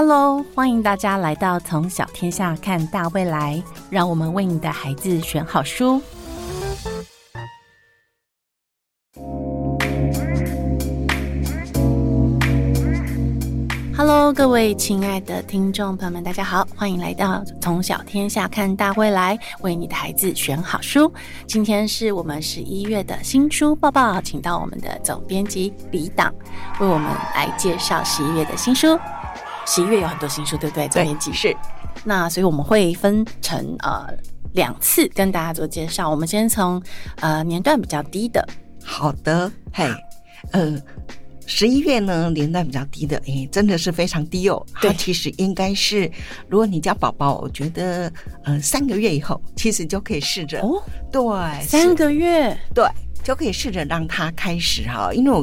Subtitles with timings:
[0.00, 6.00] Hello，欢迎大家来到从小天下看大未来，让我们为你的孩子选好书。
[13.96, 21.12] Hello，各位亲爱的听众朋友们，大家好，欢迎来到从小天下看大未来，为你的孩子选好书。
[21.48, 26.32] 今天是我们十一月的新书报报，请到我们的总编辑李党
[26.78, 28.96] 为我们来介绍十一月的新书。
[29.70, 30.88] 十一月有很多新书，对不对？
[30.88, 31.54] 周年集是。
[32.04, 34.08] 那所以我们会分成呃
[34.54, 36.08] 两次跟大家做介绍。
[36.08, 36.82] 我们先从
[37.20, 38.42] 呃年段比较低的。
[38.82, 39.86] 好的，嘿，
[40.52, 40.80] 呃。
[41.50, 44.62] 十一月呢，年段比较低的，哎，真的是非常低哦。
[44.74, 46.10] 它其实应该是，
[46.46, 48.12] 如果你家宝宝，我觉得，
[48.44, 52.84] 呃，三个月以后，其实就可以试着哦，对，三个月，对，
[53.24, 55.42] 就可以试着让他开始哈，因为我。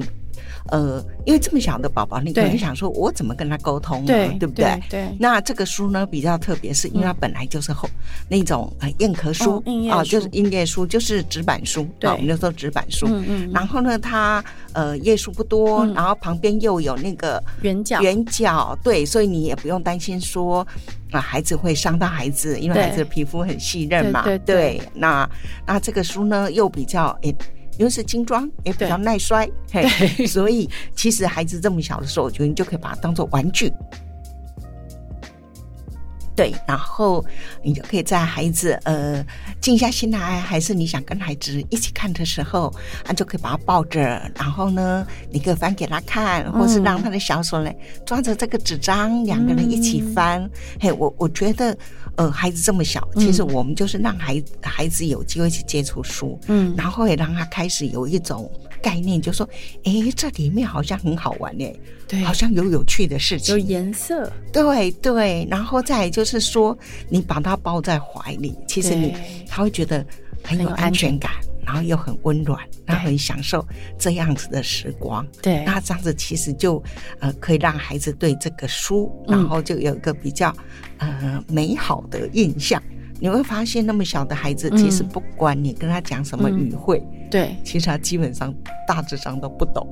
[0.69, 4.07] 呃，因为这么小的宝宝，你可能想说，我怎么跟他沟通呢？
[4.39, 4.81] 对不对？
[4.89, 5.07] 对。
[5.19, 7.87] 那这个书呢比较特别，是因为它本来就是后
[8.27, 11.87] 那种呃硬壳书啊，就是硬页书，就是纸板书。
[11.99, 13.05] 对，我们就说纸板书。
[13.07, 13.51] 嗯嗯。
[13.53, 18.75] 然后呢，它呃页数不多，然后旁边又有那个圆角，圆角。
[18.83, 20.65] 对，所以你也不用担心说
[21.11, 24.23] 啊孩子会伤到孩子，因为孩子的皮肤很细嫩嘛。
[24.23, 24.81] 对对。
[24.95, 25.29] 那
[25.67, 27.29] 那这个书呢又比较诶。
[27.29, 27.35] 因
[27.83, 33.73] 为是精装，也比较耐摔，嘿，所以其实孩子这么小的时候，我觉得你就可以把它当做玩具。
[36.35, 37.23] 对，然后
[37.63, 39.25] 你就可以在孩子呃
[39.61, 42.73] 静下心来，还是你想跟孩子一起看的时候，
[43.05, 43.99] 啊，就可以把他抱着，
[44.35, 47.71] 然后呢，你可以翻给他看，或是让他的小手呢
[48.05, 50.45] 抓着这个纸张，两个人一起翻。
[50.77, 51.73] 嘿，我我觉得，
[52.17, 58.49] 呃，孩子这么小，其实我们就是让孩孩子有机会去接触书，嗯，然后也让他开始有一种。
[58.81, 59.49] 概念就说，
[59.83, 61.73] 哎，这里面好像很好玩哎，
[62.07, 66.77] 对，好像有有趣的事情，有颜色，对对，然后再就是说，
[67.09, 69.15] 你把他抱在怀里，其实你
[69.47, 70.05] 他会觉得
[70.43, 71.31] 很有安全感，
[71.65, 73.65] 然后又很温暖，然后很享受
[73.97, 76.81] 这样子的时光，对，那这样子其实就
[77.19, 80.55] 呃可以让孩子对这个书，然后就有一个比较
[80.97, 82.81] 呃美好的印象。
[83.17, 88.53] 你会发现，那么小的孩子，其实不管你跟他讲什么语汇，对，其实他基本上
[88.85, 89.87] 大致上都不懂，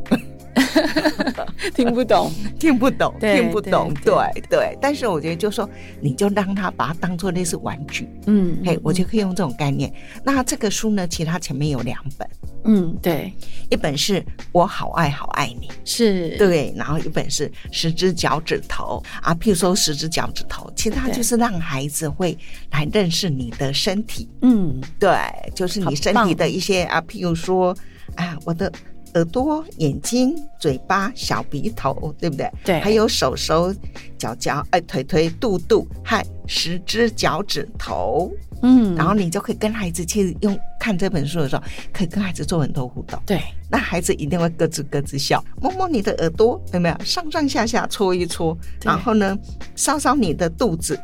[1.74, 4.78] 听不懂，听不懂，听不懂，对对。
[4.82, 5.70] 但是我觉得，就说
[6.02, 9.94] 你就让他把它当做类似玩具，嗯，嘿，我就可以用这种概念。
[10.24, 12.28] 那这个书呢，其实它前面有两本。
[12.66, 13.34] 嗯，对，
[13.70, 14.24] 一本是
[14.54, 16.38] 我好爱好爱你，是。
[16.38, 22.38] 对，然后一本是十只脚趾头啊，譬如说十只脚趾头，其实它就是让孩子会
[22.72, 25.12] 来认识你的身体，嗯，对，
[25.54, 27.76] 就是你身体的一些啊，譬如说
[28.16, 28.72] 啊，我的。
[29.16, 32.52] 耳朵、眼睛、嘴巴、小鼻头，对不对？
[32.64, 32.80] 对。
[32.80, 33.74] 还有手手、
[34.18, 38.32] 脚脚、哎腿腿、肚肚和十只脚趾头。
[38.62, 38.96] 嗯。
[38.96, 43.22] 然后你就可以跟孩子去用看这本书的时候，可以跟孩子做很多互动。
[43.26, 43.42] 对。
[43.70, 47.06] 那孩子一定会咯吱咯吱笑，摸摸你的耳朵，有没有？
[47.06, 49.38] 上上下下搓一搓，然后呢，
[49.76, 51.00] 搔搔你的肚子，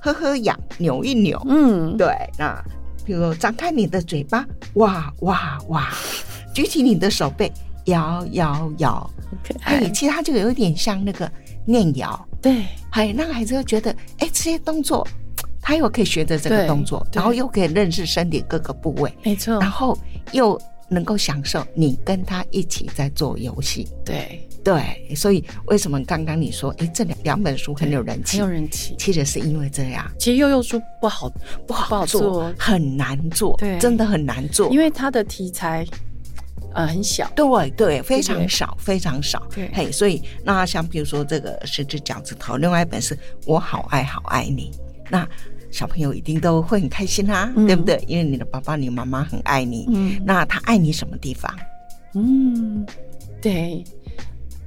[0.00, 1.40] 呵呵痒，扭一扭。
[1.48, 1.96] 嗯。
[1.96, 2.08] 对。
[2.38, 2.62] 那
[3.04, 5.88] 比如张开你的嘴巴，哇哇哇。
[6.52, 7.50] 举起你的手背，
[7.86, 9.10] 摇摇摇，
[9.62, 11.30] 哎，其实它就有一点像那个
[11.64, 15.06] 念摇，对，还让孩子会觉得，哎，这些动作，
[15.60, 19.96] 他又可以学着这个动作，然后又可以认识身体各个部位，没错，然后
[20.32, 24.48] 又能够享受你跟他一起在做游戏，对。
[24.64, 31.28] 对，所以为什么刚刚你说，哎，这两两本书很有人气，很有人气，其实是因为这样，其实幼幼书不好
[31.66, 35.84] 不好做，很难做，对，真的很难做，因为它的题材。
[36.74, 39.46] 呃，很小，对对，非常少，非常少。
[39.54, 43.16] 对嘿，所以那像比如说这个十只脚趾头，另外一本是
[43.46, 44.70] 我好爱好爱你，
[45.10, 45.28] 那
[45.70, 48.02] 小朋友一定都会很开心啊，对不对？
[48.06, 51.54] 因为你的爸爸、你妈妈很爱你，嗯，那他爱你什么地方？
[52.14, 52.86] 嗯，
[53.40, 53.82] 对。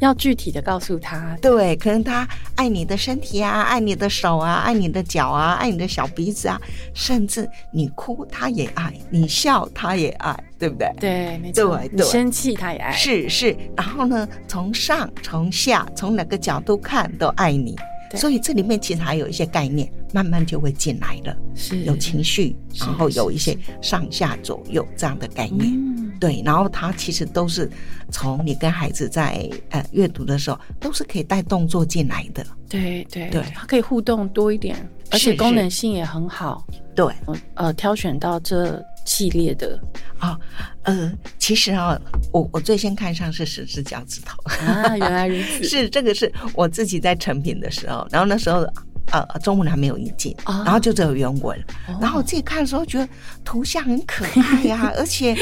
[0.06, 6.62] 要具体的告诉他，对，可能他爱你的身体啊，爱你的手啊，爱你的脚啊，爱你的小鼻子啊，
[6.94, 10.88] 甚至你哭他也爱你笑他也爱，对不对？
[11.00, 11.78] 对，没错。
[11.78, 13.58] 对，你生气他也爱，是是。
[13.76, 17.76] 然后呢，从上从下从哪个角度看都爱你，
[18.16, 21.84] 所以这里面其实还有一些概念，慢慢就会进来了，是。
[21.84, 25.72] 有情绪，然后有一些上下左右这样的概念。
[26.20, 27.70] 对，然后它其实都是
[28.10, 32.46] 从你跟孩子在呃阅读的时候，都是可以带动作进来的。
[32.70, 34.78] 对对对，它可以互动多一点，
[35.12, 36.66] 而且功能性也很好。
[36.96, 37.14] 对，
[37.56, 39.80] 呃，挑选到这系列的。
[40.20, 40.38] 啊？
[40.84, 42.00] 呃，其实啊，
[42.32, 44.38] 我我最先看上是十只脚趾头。
[44.66, 48.66] 啊，原来如此， 是这个是我自己在成品的时候，然后那时候
[49.12, 51.58] 呃中文还没有引进，然后就只有原文，
[52.00, 53.08] 然后我自己看的时候觉得
[53.44, 55.36] 图像很可爱呀， 而且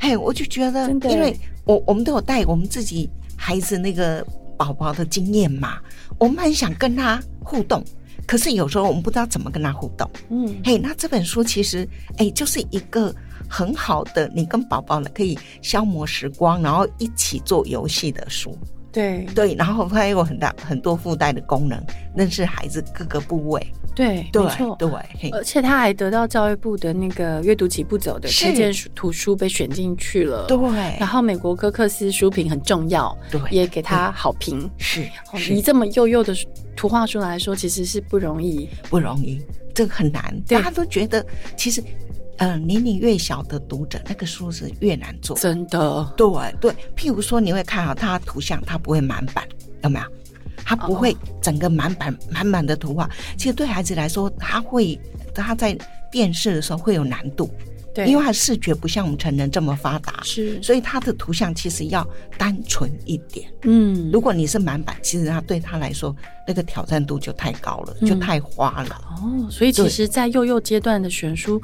[0.00, 4.26] 嘿，我就觉得，因为我我们都有带我们自己孩子那个
[4.56, 5.78] 宝宝的经验嘛，
[6.18, 7.84] 我们很想跟他互动。
[8.26, 13.14] 可是有时候我们不知道怎么跟他互动，嗯，嘿，那这本书其实，哎，就是一个
[13.48, 18.58] 很好的你跟宝宝呢可以消磨时光，然后一起做游戏的书，
[18.96, 19.26] 对。
[19.34, 21.78] 对，然后它有很大很多附带的功能，
[22.16, 24.88] 认识孩子各个部位，对，没错，对，
[25.32, 30.58] 而且他还得到教育部的那个阅读起步走的推荐图书被选进去了，对，
[30.98, 35.06] 然后美国科克斯书评很重要，对，也给他好评，是，
[35.50, 36.34] 以这么幼幼的。
[36.76, 39.40] 图画书来说，其实是不容易，不容易，
[39.74, 40.22] 这个很难。
[40.46, 41.24] 大家都觉得，
[41.56, 41.82] 其实，
[42.38, 45.36] 呃，年龄越小的读者，那个书是越难做。
[45.36, 46.28] 真的，对
[46.60, 46.72] 对。
[46.96, 49.46] 譬如说，你会看到它图像，它不会满版，
[49.82, 50.06] 有没有？
[50.64, 53.08] 它不会整个满版满满的图画。
[53.36, 54.98] 其实对孩子来说，他会
[55.34, 55.76] 他在
[56.10, 57.50] 辨识的时候会有难度。
[58.06, 62.06] 因为他视觉不像我们成人这么发达，是，所以他的图像其实要
[62.36, 63.50] 单纯一点。
[63.62, 66.14] 嗯，如果你是满版，其实他对他来说
[66.46, 69.02] 那个挑战度就太高了，就太花了。
[69.16, 71.58] 哦，所以其实，在幼幼阶段的选书，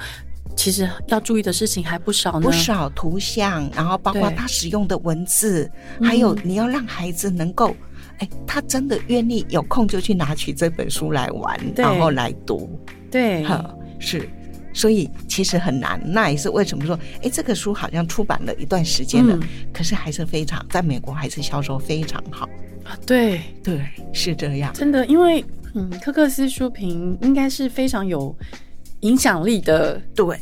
[0.56, 2.40] 其实要注意的事情还不少呢。
[2.40, 5.70] 不少图像，然后包括他使用的文字，
[6.02, 7.74] 还有你要让孩子能够，
[8.18, 12.78] 哎，他真的愿意有空就去拿取这本书来玩，然后来读。
[13.10, 13.44] 对，
[13.98, 14.28] 是。
[14.74, 19.38] 所以其实很难，那也是为什么说，哎，这个书好像出版了一段时间了，
[19.70, 22.48] 可是还是非常在美国还是销售非常好
[22.82, 22.96] 啊。
[23.06, 24.72] 对对，是这样。
[24.72, 25.44] 真的，因为
[25.74, 28.34] 嗯，科克斯书评应该是非常有
[29.02, 30.36] 影响力的，对，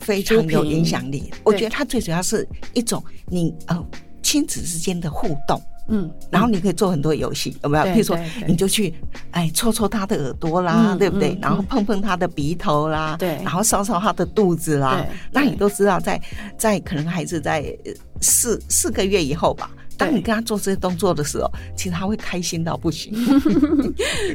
[0.00, 1.32] 非常有影响力。
[1.44, 3.86] 我觉得它最主要是一种你呃
[4.22, 5.60] 亲子之间的互动。
[5.92, 7.84] 嗯，然后你可以做很多游戏，有没有？
[7.92, 8.16] 比如说，
[8.46, 8.94] 你就去
[9.32, 11.36] 哎搓搓他的耳朵啦，对不对？
[11.42, 15.04] 然后碰碰他的鼻头啦，对，然后搔搔他的肚子啦。
[15.32, 16.20] 那你都知道，在
[16.56, 17.76] 在可能孩子在
[18.20, 19.68] 四四个月以后吧，
[20.00, 23.14] 当你跟他做这些动作的时候，其实他会开心到不行。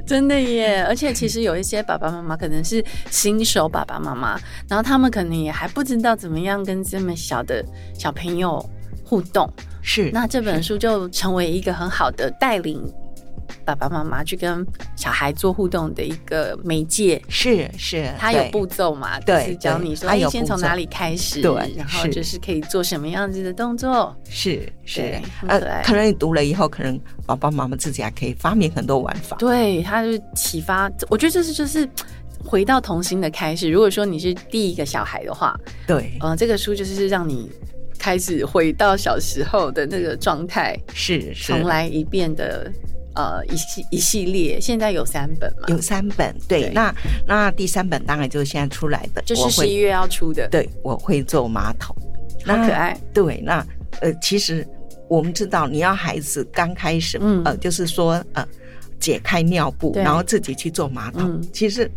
[0.05, 0.83] 真的耶！
[0.83, 4.39] 而且其实有一些爸爸妈妈可能是新手爸爸妈妈，
[4.69, 7.65] 然后他们可能也还不知道怎么样跟这么小的
[7.97, 8.63] 小朋友
[9.03, 9.51] 互动。
[9.81, 12.81] 是，那这本书就成为一个很好的带领
[13.63, 14.65] 爸爸妈妈去跟
[14.95, 17.21] 小孩做互动的一个媒介。
[17.29, 19.19] 是是，它有步骤嘛？
[19.21, 21.41] 对，教你说，你先从哪里开始？
[21.41, 24.15] 对，然后就是可以做什么样子的动作？
[24.29, 29.37] 是是，呃，可能你读了以后，可能爸爸妈妈自己还可以发明很多玩法。
[29.37, 30.91] 对，他就启发。
[31.09, 31.87] 我觉得这是就是
[32.43, 33.69] 回到童心的开始。
[33.69, 37.49] 如果说你是第一个小孩的话，对，嗯，这个书就是让你。
[37.97, 42.71] 开始回到小时候的那个状态，是重来一遍的，
[43.15, 45.67] 呃，一系一系列，现在有三本嘛？
[45.67, 46.69] 有三本，对。
[46.73, 46.93] 那
[47.25, 50.47] 那第三本当然就是现在出来的，就是十一月要出的。
[50.49, 51.95] 对，我会做马桶，
[52.45, 52.99] 好可爱。
[53.13, 53.65] 对，那
[54.01, 54.67] 呃，其实
[55.09, 58.47] 我们知道，你要孩子刚开始，嗯，呃，就是说呃，
[58.99, 61.89] 解开尿布，然后自己去做马桶，其实。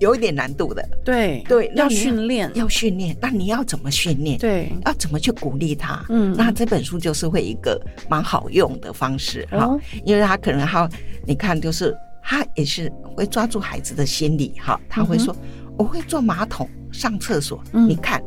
[0.00, 3.16] 有一点难度的，对对，要训练，要训练。
[3.20, 4.38] 那你要怎么训练？
[4.38, 6.04] 对，要怎么去鼓励他？
[6.08, 10.88] 嗯，那这本书就是会一个蛮好用的方式哈，因为他可能他，
[11.24, 15.34] 你看，就是他也是会抓住孩子的心理哈，他会说
[15.78, 18.22] ：“我会坐马桶上厕所，你看，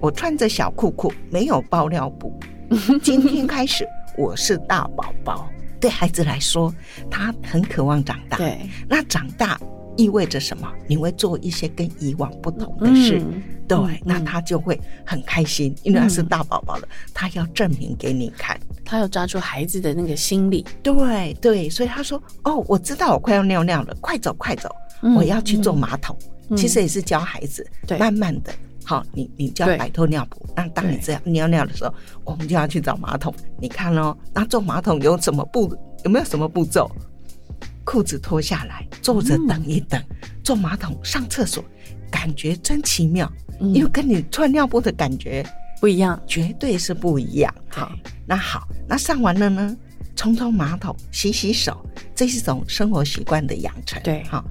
[0.00, 2.38] 我穿着小裤裤，没有包尿布，
[3.02, 3.86] 今天开始
[4.18, 5.48] 我是大宝宝。”
[5.80, 6.74] 对孩子来说，
[7.10, 8.38] 他很渴望长大。
[8.38, 9.60] 对，那长大。
[9.96, 10.70] 意味着什么？
[10.86, 13.22] 你会做一些跟以往不同的事，
[13.68, 24.68] 对，那他就会很开心，因为他是大宝宝了，他要证明给你看，他要抓住孩子的那个心理，对对，所以他说：“哦，我知道我快要尿尿了，快走快走，
[25.16, 26.16] 我要去做马桶。”
[26.54, 27.66] 其实也是教孩子，
[27.98, 28.52] 慢慢的，
[28.84, 33.34] 好，你你就要摆脱尿布，那当你这样尿尿的时候，我们就要去找马桶。
[33.58, 35.74] 你看哦，那做马桶有什么步？
[36.04, 36.90] 有没有什么步骤？
[37.84, 40.02] 裤子脱下来，坐着等一等，
[40.42, 41.62] 坐马桶上厕所，
[42.10, 45.44] 感觉真奇妙，因为跟你穿尿布的感觉
[45.80, 47.54] 不一样，绝对是不一样。
[47.68, 47.92] 好，
[48.26, 49.76] 那好，那上完了呢，
[50.16, 54.02] 冲冲马桶，洗洗手，这是一种生活习惯的养成。
[54.02, 54.44] 对，好，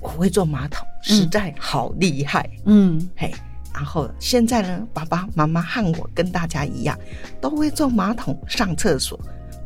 [0.00, 2.48] 我会坐马桶，实在好厉害。
[2.66, 3.32] 嗯，嘿，
[3.72, 6.98] 然后现在呢，爸爸妈妈和我跟大家一样，
[7.40, 9.18] 都会坐马桶上厕所。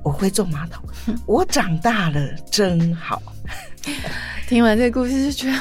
[0.02, 0.84] 我会坐马桶，
[1.26, 3.22] 我长大了真好。
[4.48, 5.58] 听完这个故事就觉得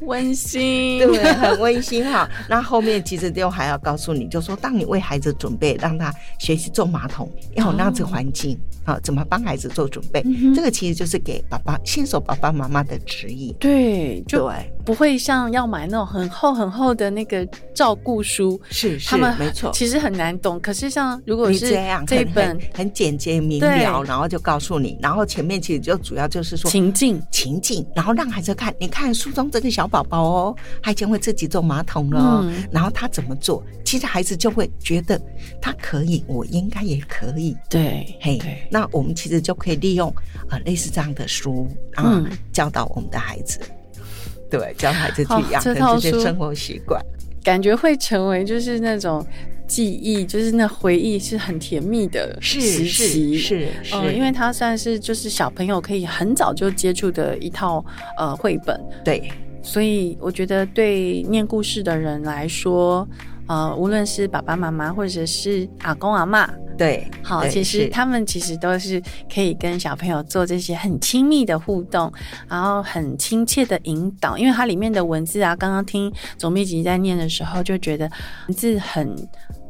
[0.00, 2.28] 温馨，对，很温馨哈。
[2.48, 10.24] 那后面其实就还要告诉你，就说当你为孩子准备让他学习坐马桶，要有那样子环境啊，怎么帮孩子做准备？
[10.54, 13.54] 这个其实就是给爸爸新手爸爸妈妈的指引。
[13.60, 14.50] 对，就，
[14.82, 19.70] 不会像要买那种很厚很厚的那个照顾书，是是他们没错。
[19.74, 20.58] 其实很难懂。
[20.60, 35.20] 可是像如果是你这样这一本很简洁明对了，然后就告诉你，然后前面其实就主要就是说情境，情境，然后让孩子看，你看书中这个小宝宝哦，他已经会自己做马桶了然后他怎么做，其实孩子就会觉得
[35.60, 37.54] 他可以，我应该也可以。
[37.68, 40.14] 对，嘿对，那我们其实就可以利用
[40.50, 42.30] 呃类似这样的书啊，嗯。
[42.52, 43.58] 教导我们的孩子，
[44.48, 47.04] 对，教孩子去哦养成这些生活习惯。
[47.42, 49.26] 感觉会成为就是那种
[49.66, 53.36] 记忆，就是那回忆是很甜蜜的时是期。
[53.36, 53.96] 是是。
[54.14, 57.84] 因为它算是就是小朋友可以很早就接触的一套
[58.16, 59.28] 呃绘本，对。
[59.60, 63.06] 所以我觉得对念故事的人来说，
[63.48, 69.02] 呃，无论是爸爸妈妈或者是阿公阿妈，对，好，其实他们其实都是
[69.32, 72.12] 可以跟小朋友做这些很亲密的互动，
[72.46, 78.08] 然后很亲切的引导，因为它里面的文字啊，刚刚听总编辑在念的时候，就觉得
[78.46, 79.16] 文字很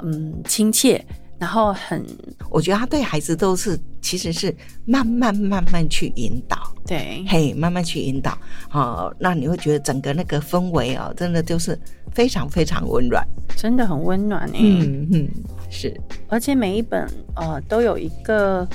[0.02, 1.02] 嗯亲切，
[1.38, 2.04] 然后很
[2.50, 4.54] 我觉得他对孩子都是其实是
[4.84, 8.36] 慢慢慢慢去引导，对，嘿，慢慢去引导，
[8.72, 11.78] 哦，那你会觉得整个那个氛围哦，真的就是
[12.12, 13.24] 非常非常温暖。
[13.56, 15.28] 真的很温暖诶、嗯嗯，
[15.70, 15.92] 是。
[16.28, 18.66] 而且每一本呃都有一个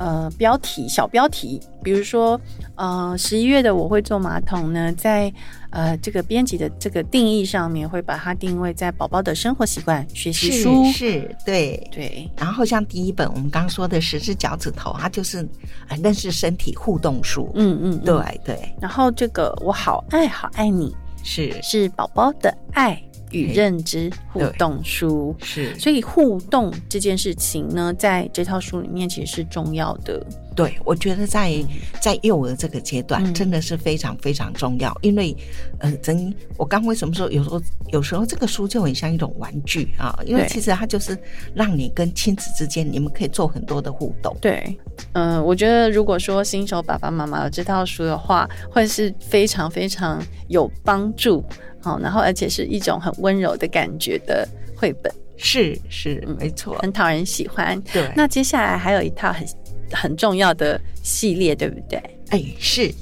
[0.00, 2.40] 呃标题小标题，比如说
[2.74, 5.30] 呃十一月的我会做马桶呢，在
[5.68, 11.86] 呃这个编辑的这个定义上面会把它定位在宝宝的生活习惯学习是书，是，对。
[11.92, 12.26] 对。
[12.34, 15.46] 然后像第一本我们刚刚说的十只脚趾头，它就是
[15.88, 17.52] 呃认识身体互动书。
[17.54, 18.04] 嗯嗯，嗯。
[18.04, 21.60] 对对，然后这个我好爱好爱你是。
[21.62, 22.98] 是宝宝的爱
[23.30, 25.34] 与认知互动书。
[25.42, 30.24] 是，所以互动这件事情呢，在这套书里面其实是重要的。
[30.64, 31.54] 对，我觉得在
[32.00, 34.96] 在幼儿这个阶段，嗯真的是非常非常重要。
[35.02, 35.36] 因为，
[35.78, 37.60] 呃，真我刚为什么说有时候
[37.92, 40.18] 有时候这个书就很像一种玩具啊？
[40.24, 41.16] 因为其实它就是
[41.54, 44.36] 让你跟亲子之间，你们可以做很多的互动。
[44.40, 44.78] 对，
[45.12, 51.44] 嗯、我觉得如果说新手爸爸妈妈有这套书的话，会是非常非常有帮助，
[51.80, 56.76] 好，然后而且是一种很温柔的感觉的绘本，是是，嗯没错。
[56.78, 57.80] 很讨人喜欢。
[57.92, 59.46] 对，那接下来还有一套很
[59.92, 62.02] 很重要的系列，对不对？
[62.30, 62.92] 哎是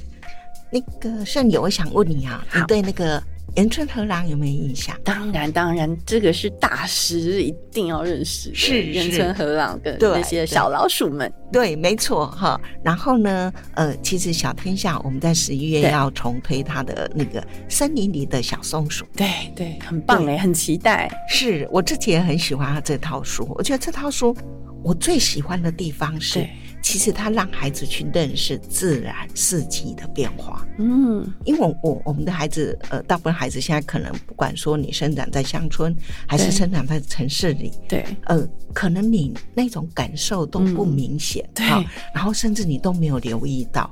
[0.70, 3.22] 那个盛友，我想问你啊，你好对那个
[3.56, 4.94] 岩村和郎有没有印象？
[5.02, 11.32] 当然，当然，这个是大师，一定要认识的是是原村和郎跟对那些小老鼠们。
[11.50, 12.60] 对，没错哈。
[12.84, 19.06] 然后呢，呃，其实小天下我们在十一月要重推它的那个森林里的小松鼠。
[19.16, 19.26] 对
[19.56, 21.10] 对，很棒对哎，很期待。
[21.28, 23.46] 是我自己也很喜欢他这套书。
[23.56, 24.36] 我觉得这套书
[24.82, 26.50] 我最喜欢的地方是对，
[26.88, 30.66] 其实他让孩子去认识自然四季的变化。
[30.78, 35.94] 嗯，因为我我我们的孩子，呃，大部分孩子现在可能不管说你生长在乡村
[36.26, 38.02] 还是生长在城市里，对。
[38.24, 38.42] 呃，
[38.72, 40.88] 可能你那种感受都不嗯。
[40.88, 41.66] 明显，对。
[41.66, 43.90] 啊然后甚至你都没有留意到。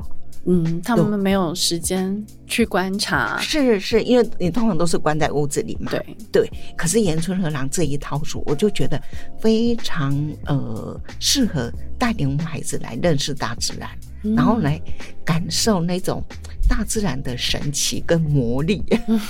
[0.48, 3.36] 嗯，他们没有时间去观察。
[3.40, 5.90] 是是，因为你通常都是关在屋子里嘛。
[5.90, 9.00] 对，对，可是岩村和郎这一套书，我就觉得
[9.40, 13.90] 非常呃适合带领我们孩子来认识大自然，
[14.22, 14.80] 嗯然后来
[15.24, 16.22] 感受那种
[16.68, 18.84] 大自然的神奇跟魔力。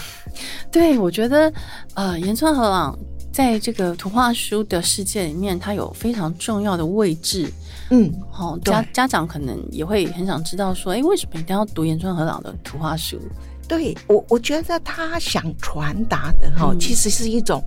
[0.71, 1.51] 对，我觉得
[1.95, 2.99] 呃，岩村和朗
[3.33, 7.51] 在这个图画书的世界里面，它有非常重要的位置。
[7.91, 13.21] 嗯，哦，家家长可能也会很想知道说，哎，为什么一定要读岩村和老的图画书？
[13.69, 16.79] 对我我觉得他想传达的哈、嗯。
[16.79, 17.63] 其实是一种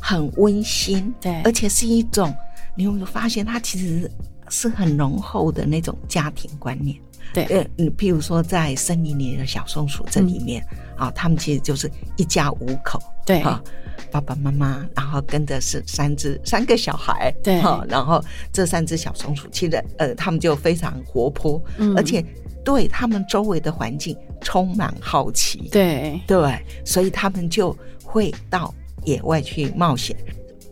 [0.00, 1.40] 很温馨，对。
[1.42, 2.32] 而且是一种
[2.76, 4.10] 你有没有发现，他其实
[4.48, 6.96] 是很浓厚的那种家庭观念。
[7.32, 7.44] 对。
[7.46, 10.64] 呃，你譬如说在森林里的小松鼠这里面、
[10.96, 13.40] 啊，他们其实就是一家五口，嗯对。
[13.40, 13.62] 啊，
[14.10, 17.60] 爸爸妈妈，然后跟着是三只三个小孩，对。
[17.60, 18.22] 哈、然后
[18.52, 21.96] 这三只小松鼠，其实呃，他们就非常活泼，嗯。
[21.96, 22.24] 而且
[22.64, 26.20] 对他们周围的环境充满好奇，对。
[26.26, 30.16] 对，所以他们就会到野外去冒险。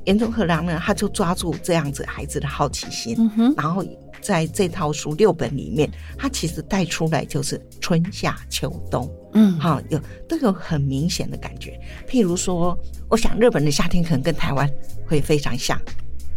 [0.06, 3.84] 严中和郎呢，他就抓住这样子孩子的好奇心，然后
[4.20, 11.80] 在这套书六本里面，它其实带出来就是春夏秋冬，嗯，哈、有都有很明显的感觉。
[12.08, 14.70] 譬如说，我想日本的夏天可能跟台湾
[15.06, 15.80] 会非常像。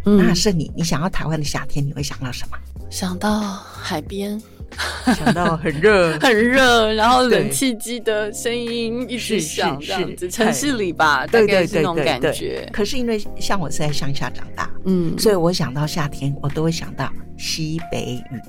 [0.05, 2.57] 嗯那是你，你想要台湾的夏天，你会想到什么？
[2.89, 4.41] 想到海边，
[5.15, 12.67] 想到很热，很热，然后冷气机的声音一直响，是这样子，城市里吧，大对概是那种感觉。
[12.71, 18.39] 可是因为像我是在乡下长大，嗯，所以我想到夏天，我都会想到西北雨。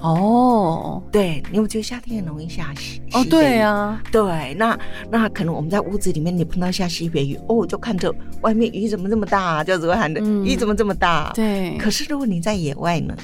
[0.00, 3.02] 哦对，你有觉得夏天很容易下西？
[3.12, 4.78] 哦，对啊，对，那
[5.10, 11.32] 那可能我们在屋子里面，你碰到下西北雨，哦，就看着外面雨怎么这么大，就只会喊着、嗯雨怎么这么大？。
[11.34, 13.16] 对，可是如果你在野外呢？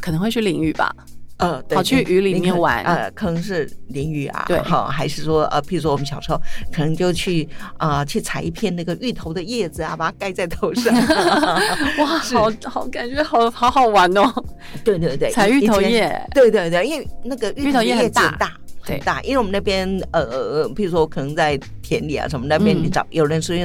[0.00, 0.94] 可能会去淋雨吧。
[1.38, 2.82] 呃，对跑去雨里面玩。
[2.84, 4.58] 呃，可能是淋雨啊，对。
[4.62, 6.40] 好，还是说呃，譬如说我们小时候
[6.72, 10.94] 可能就去啊、呃去采一片那个芋头的叶子啊，把它盖在头上
[11.98, 14.32] 哇，好好感觉好好好玩哦！
[14.84, 16.20] 对对对，采芋头叶。
[16.32, 18.48] 对对对，因为那个芋芋头叶很大子大。
[18.48, 23.56] 对很大，因为我们那边呃呃，譬如说可能在田里啊什么那边，嗯你找有人说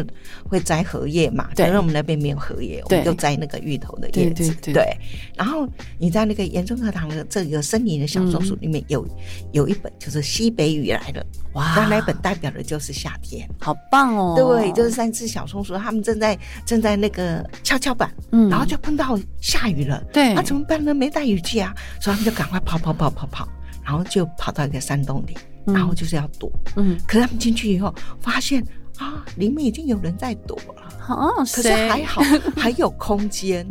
[0.47, 1.65] 会摘荷叶嘛，对。
[1.65, 4.97] 可是我们那边没有荷叶，我们就摘那个芋头的叶子，对对
[5.35, 9.05] 然后你在那个严中课堂的这个森林的小松鼠里面有
[9.51, 11.75] 有一本就是西北雨来了，哇。
[11.75, 13.47] 那那本代表的就是夏天。
[13.59, 14.35] 好棒哦！
[14.35, 18.49] 对，就是三只小松鼠，它们正在正在那个跷跷板，嗯。
[18.49, 20.33] 然后就碰到下雨了，对。
[20.33, 20.93] 那、怎么办呢？
[20.93, 23.47] 没带雨具啊，所以他们就赶快跑跑跑跑跑，
[23.83, 26.51] 然后就跑到一个山洞里，嗯然后就是要躲。
[26.75, 28.63] 嗯，可是他们进去以后，发现
[28.98, 32.21] 啊，里面已经有人在躲了，好，可是谁还好
[32.55, 33.65] 还有空间，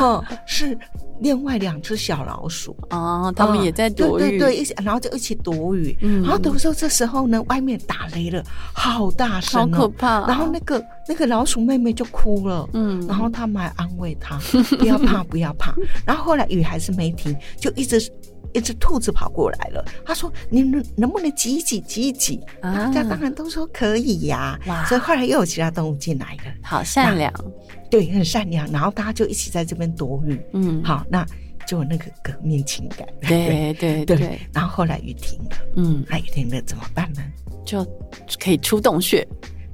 [0.00, 0.76] 嗯， 是
[1.20, 2.74] 另外两只小老鼠。
[2.88, 5.94] 哦，他们也在躲雨，对对对，一起，然后就一起躲雨。
[6.00, 14.38] 嗯然后躲的时候，这时候呢，外面打雷了，好大声、哦，好可怕然后那个那个老鼠妹妹就哭了，嗯然后他们还安慰她，
[14.78, 15.74] 不要怕，不要怕。
[16.06, 18.00] 然后后来雨还是没停，就一直。
[18.52, 22.86] 一只兔子跑过来了，他说：“你能能不能挤一挤，挤一挤？”啊。
[22.86, 24.84] 大家当然都说可以呀、哇。
[24.86, 27.32] 所以后来又有其他动物进来了，好善良，
[27.90, 28.70] 对，很善良。
[28.70, 31.24] 然后大家就一起在这边躲雨，嗯，好，那
[31.66, 33.06] 就有那个革命情感。
[33.20, 37.22] 对 对对对，然后后来雨停了，嗯，那雨停了怎么办呢？
[37.64, 37.86] 就
[38.42, 39.26] 可以出洞穴，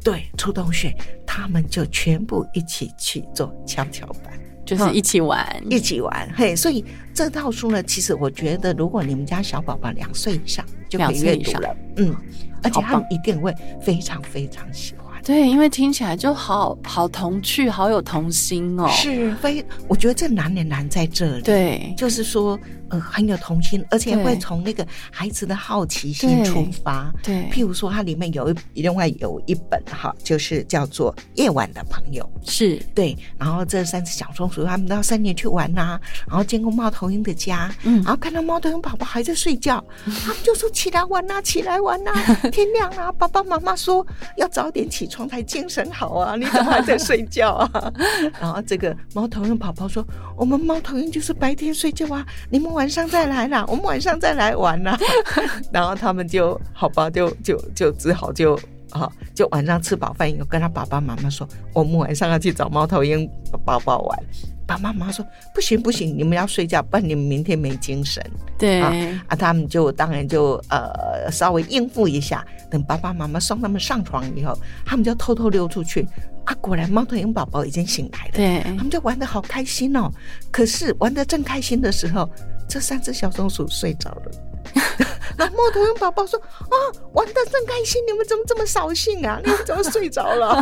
[0.05, 0.95] 对，出洞穴，
[1.27, 4.39] 他们就全部一起去做跷跷板。
[4.67, 11.53] 就是一起玩，一起玩，嘿，所以这套书呢，其实我觉得，如果你们家小宝宝两岁以上就可以两岁以上。
[11.53, 12.17] 阅读了，嗯，
[12.65, 15.07] 而且他们一定会非常非常喜欢。
[15.23, 22.59] 对，因为听起来就好好童趣，好有童心哦。，是非，我觉得这难也难在这里，，对，就是说，
[22.91, 27.13] 呃，很有童心，而且会从那个孩子的好奇心出发。
[27.23, 32.29] 对譬如说，它里面有一另外有一本哈，就是叫做《夜晚的朋友》。
[32.51, 39.85] 是，对，然后这三只小松鼠，他们到山里去玩呐、然后经过猫头鹰的家，嗯然后看到猫头鹰宝宝还在睡觉，
[40.25, 42.13] 他们就说起来玩呐、起来玩呐、
[42.53, 47.93] 天亮了、爸爸妈妈说要早点起床才精神好啊， 你怎么还在睡觉啊？
[48.41, 54.97] 然后这个猫头鹰宝宝说，我们猫头鹰就是白天睡觉啊，你们晚上再来啦，我们晚上再来玩啦、
[55.73, 58.59] 然后他们就好吧，就就就只好就。
[58.93, 63.29] 啊，就晚上吃饱饭以后，跟他爸爸妈妈说，我们晚上要去找猫头鹰
[63.65, 64.19] 宝宝玩。
[64.65, 68.25] 爸爸妈妈说不行不行，你们要睡觉，不然你们明天没精神。
[68.57, 68.95] 对，啊
[69.27, 72.47] 啊，他们就当然就呃稍微应付一下。
[72.71, 76.07] 等爸爸妈妈送他们上床以后，他们就偷偷溜出去。
[76.45, 78.33] 啊，果然猫头鹰宝宝已经醒来了。
[78.35, 80.11] 对他，们就玩的好开心哦。
[80.51, 82.31] 可是玩的正开心的时候，
[82.69, 84.31] 这三只小松鼠睡着了。
[85.37, 86.77] 然后猫头鹰宝宝说：“啊，
[87.13, 89.39] 玩的正开心，你们怎么这么扫兴啊？
[89.45, 90.61] 你们怎么睡着了？”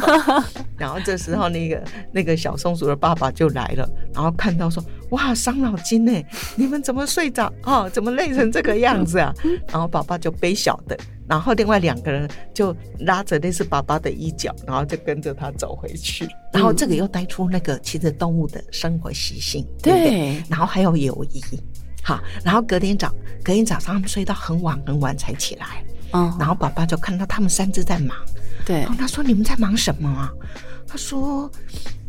[0.77, 6.13] 然后这时候，那个那个小松鼠的爸爸就来了，然后看到说：“哇，伤脑筋呢！
[6.57, 7.53] 你们怎么睡着？
[7.63, 9.33] 啊，怎么累成这个样子啊？”
[9.69, 16.29] 然后爸爸就背小的，然后另外两个人就拉着那是爸爸的衣角，然后就跟着他走回去。
[16.53, 20.11] 然后这个又带出那个其实动物的生活习性，对对？
[20.11, 21.41] 对，然后还有友谊。
[22.05, 23.11] 好，然后隔天早，
[23.43, 28.15] 隔天早上他们睡到很晚很晚才起来，嗯，然后爸爸就看到他们三只在忙，
[28.67, 28.81] 对。
[28.81, 30.31] 然后他说：“你们在忙什么啊？”
[30.87, 31.51] 他说：“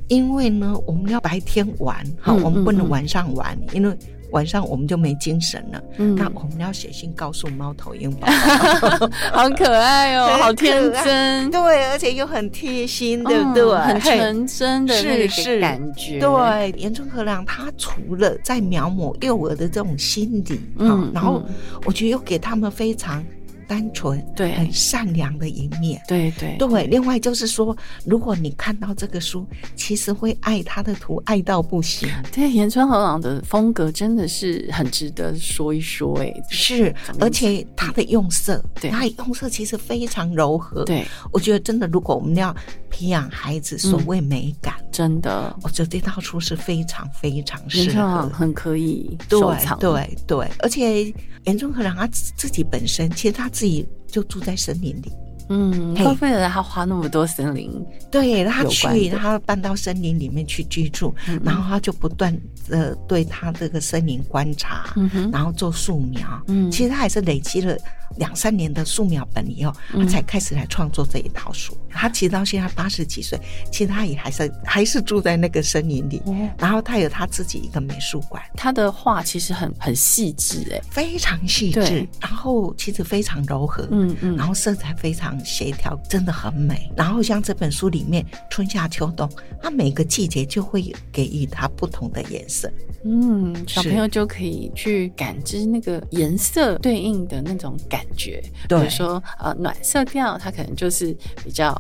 [0.10, 3.98] 因为呢，我们要白天玩，好，嗯我们不能晚上玩，因为
[4.32, 5.82] 晚上我们就没精神了。
[5.98, 6.16] 嗯。
[6.16, 13.78] 那我们要写信告诉猫头鹰宝宝， 好可爱哦， 好天真，对，而且又很贴心，对不嗯对？
[13.80, 15.60] 很纯真的那个是是。
[15.62, 21.54] 感觉，对，岩村和郎他除了在描摹幼儿的这种心理，嗯嗯，然后嗯。
[21.86, 23.24] 我觉得又给他们非常
[23.67, 26.01] 单纯、对很善良的一面。
[26.08, 27.75] 对对对，另外就是说，
[28.06, 32.10] 如果你看到这个书，其实会爱他的图爱到不行。
[32.32, 42.56] 对，岩川和朗的风格真的是很值得说一说，哎，是而且他的用色，对他用色其实非常柔和。，对我觉得真的，如果我们要
[42.89, 48.30] 培养孩子所谓美感，真的，我觉得这套书是非常非常原适创合。
[48.30, 49.80] 很可以对收藏。
[49.80, 51.13] 对对，而且
[51.45, 55.12] 严中和郎他自自己本身，其实他自己就住在森林里，
[55.48, 56.04] 嗯，嘿。
[56.04, 57.72] 花费了他花那么多森林，
[58.12, 61.39] 对他去，他搬到森林里面去居住，嗯。
[61.41, 62.38] 然后他就不断
[62.68, 66.28] 的对他这个森林观察，嗯，然后做素描。
[66.48, 66.70] 嗯。
[66.70, 67.78] 其实他还是累积了
[68.18, 71.78] 两三年的素描本以后，嗯他才开始来创作这一套书。
[71.89, 73.39] 他其实到现在八十几岁，
[73.72, 78.44] 其实他也还是还是住在那个森林里，哦然后他有他自己一个美术馆。
[78.56, 86.91] 他的画其实很很细致，哎，非常细致，然后其实非常柔和，嗯嗯然后色彩非常协调，真的很美。
[86.98, 89.30] 然后像这本书里面，春夏秋冬，
[89.62, 92.70] 它每个季节就会给予它不同的颜色。
[93.06, 98.42] 嗯，小朋友就可以去感知那个颜色对应的那种感觉。
[98.68, 98.80] 对。
[98.80, 101.74] 比如说呃暖色调，它可能就是比较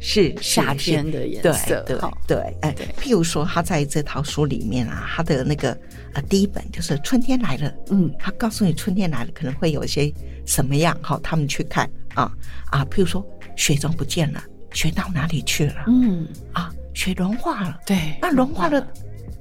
[0.00, 2.10] 是夏天的颜色，对哈。
[2.26, 5.78] 对，哎对，譬如说他在这套书里面啊，他的那个
[6.14, 8.12] 呃第一本就是春天来了，嗯。
[8.18, 10.12] 他告诉你春天来了可能会有一些
[10.46, 12.30] 什么样，好，他们去看啊
[12.70, 13.24] 啊，譬如说
[13.56, 15.84] 雪中不见了，雪到哪里去了？
[15.86, 16.72] 嗯，啊？
[16.96, 18.86] 雪融化了，对，那融化了。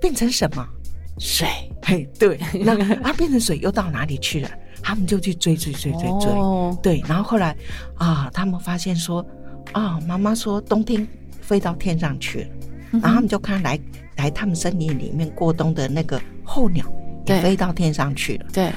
[0.01, 0.67] 变成什么？
[1.19, 1.47] 水，
[1.83, 4.49] 嘿，对，那它变成水又到哪里去了？
[4.83, 7.55] 他们就去追追追追追，哦对，然后后来
[7.95, 9.25] 啊，他们发现说
[9.71, 11.07] 啊，妈妈说冬天
[11.41, 12.47] 飞到天上去了，
[12.91, 13.79] 嗯然后他们就看来
[14.17, 16.85] 来他们森林里面过冬的那个候鸟
[17.25, 18.45] 也飞到天上去了。
[18.53, 18.71] 对，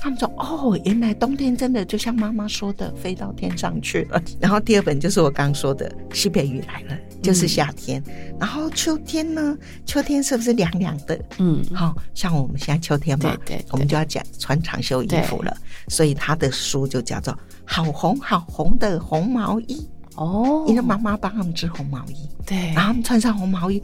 [0.00, 4.20] 他们说哦，原来冬天真的就像妈妈说的，飞到天上去了。
[4.40, 8.02] 然后第二本就是我刚说的西北雨来了，就是夏天。
[8.38, 9.56] 然后秋天呢，
[9.86, 11.18] 秋天是不是凉凉的？
[11.38, 15.56] 嗯，好、像我们现在秋天嘛，对对我们就要讲穿长袖衣服了，
[15.88, 17.32] 所以他的书就叫做
[17.64, 19.88] 《好红好红的红毛衣》，
[20.20, 23.82] 哦，因为妈妈帮他们织红毛衣，对，然后他们穿上红毛衣，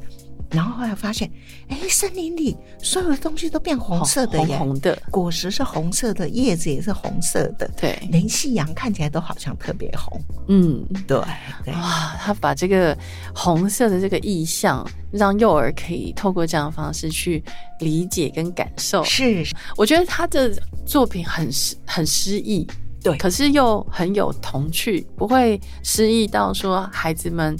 [0.50, 1.30] 然后后来发现，
[1.68, 10.86] 哎，森林里所有的东西都变红色的耶，红红的，果实是红色的，叶子也是红色的，对，连夕阳看起来都好像特别红，嗯。
[11.06, 11.20] 对
[11.64, 11.74] 对。
[11.74, 12.96] 哇，他把这个
[13.34, 17.42] 红色的这个意象，让幼儿可以透过这样的方式去
[17.80, 19.04] 理解跟感受。
[19.04, 19.44] 是，
[19.76, 20.50] 我觉得他的
[20.86, 22.66] 作品很诗很诗意，
[23.02, 23.16] 对。
[23.18, 27.56] 可是又很有童趣，不会诗意到说孩子们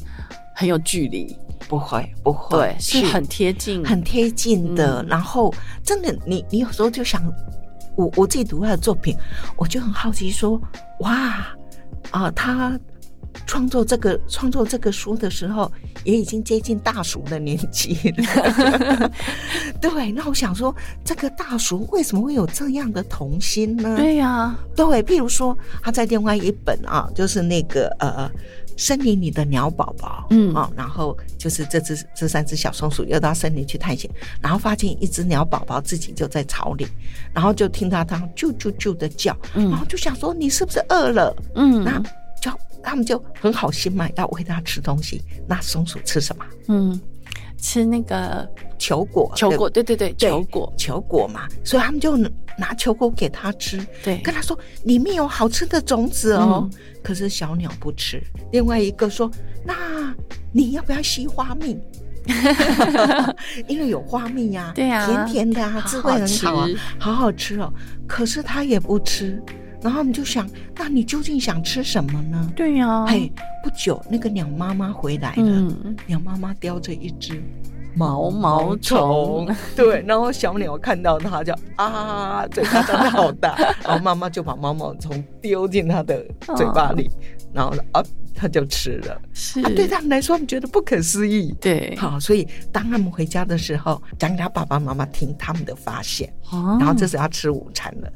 [0.55, 1.37] 很有距离，
[1.68, 5.02] 不会不会，对，是很贴近，很贴近的。
[5.02, 5.52] 嗯然后
[5.85, 7.22] 真的，你你有时候就想，
[7.94, 9.14] 我我自己读他的作品，
[9.57, 10.61] 我就很好奇说，
[11.00, 11.46] 哇
[12.11, 12.78] 啊、他
[13.46, 15.70] 创作这个创作这个书的时候，
[16.04, 19.11] 也已经接近大叔的年纪了。
[19.78, 23.94] 对，那我想说，这个大叔为什么会有这样的童心呢？
[23.96, 28.31] 对呀、对，譬如说他在另外一本啊，就是那个呃。
[28.78, 34.08] 森林里的鸟宝宝，嗯啊、然后就是这只这三只小松鼠又到森林去探险，
[34.40, 36.86] 然后发现一只鸟宝宝自己就在草里，
[37.34, 41.36] 然后就听到它啾啾啾的叫，嗯然后就想说你是不是饿了？
[41.56, 42.00] 嗯那
[42.40, 45.20] 就他们就很好心嘛，要喂它吃东西。
[45.48, 46.44] 那松鼠吃什么？
[46.68, 46.98] 嗯，
[47.61, 52.16] 吃那个球果，球果，对对对对，球果，球果嘛，所以他们就
[52.57, 53.79] 拿球果给他吃。
[54.03, 58.23] 对，跟他说里面有好吃的种子哦，嗯可是小鸟不吃。
[58.53, 59.31] 另外一个说，
[59.64, 60.14] 那
[60.53, 61.79] 你要不要吸花蜜？
[63.66, 66.68] 因为有花蜜呀、对呀甜甜的啊，好滋味很好啊
[66.99, 67.73] 好，好好吃哦。
[68.07, 69.42] 可是他也不吃，
[69.82, 72.52] 然后你就想，那你究竟想吃什么呢？
[72.56, 73.30] 对呀、嘿，
[73.62, 77.42] 不久那个鸟妈妈回来了，嗯，鸟妈妈叼着一只
[77.94, 86.24] 毛毛虫， 对，然后小鸟看到它就啊，嘴巴张得好大， 然后妈妈就把毛毛虫丢进它的
[86.56, 87.10] 嘴巴里，
[87.52, 88.02] 然后啊，
[88.34, 89.20] 它就吃了。
[89.32, 91.54] 是，啊，对他们来说，他们觉得不可思议。
[91.60, 98.12] 对，好，所以当他们回家的时候，讲给他爸爸妈妈听他们的发现，哦然后这时候要吃午餐了。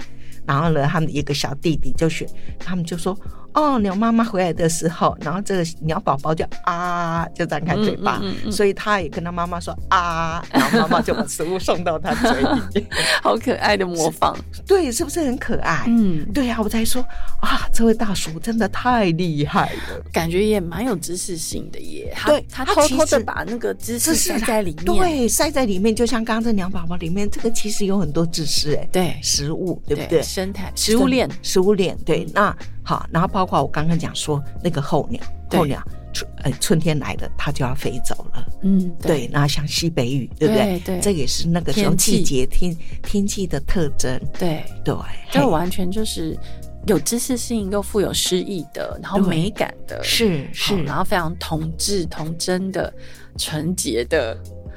[0.47, 2.29] 然后呢，他们一个小弟弟就选，
[2.59, 3.17] 他们就说
[3.55, 12.87] ：“哦，鸟妈妈回来的时候，然后这个鸟宝宝就啊，就张开嘴巴，嗯嗯嗯嗯所以他也跟他妈妈说啊，然后妈妈就把食物送到他嘴里。
[13.23, 14.37] 好可爱的模仿，
[14.67, 15.85] 对，是不是很可爱？
[15.87, 17.03] 嗯，对呀、我才说
[17.41, 20.03] 啊，这位大叔真的太厉害了。
[20.13, 22.13] 感觉也蛮有知识性的耶。
[22.17, 30.23] 他对他偷偷的把那个知识知识塞在里面，对，塞在里面，就像刚刚这鸟宝宝里面，这个其实有很多知识，哎，对食物，对不对？
[30.23, 32.27] 生态食物链，食物链，对。
[32.35, 38.47] 那好，然后包括我刚刚讲说那个候鸟，候鸟春呃春天来了，它就要飞走了。
[38.63, 40.65] 嗯，对，那像西北雨，对不对？
[40.65, 44.21] 对对这也是那个时候季节天天气的特征。
[44.39, 44.95] 对，对，
[45.31, 46.37] 这完全就是
[46.87, 52.93] 有知识性又富有诗意的，然后美感的，是是，然后非常童稚童真的、
[53.39, 54.37] 纯洁的、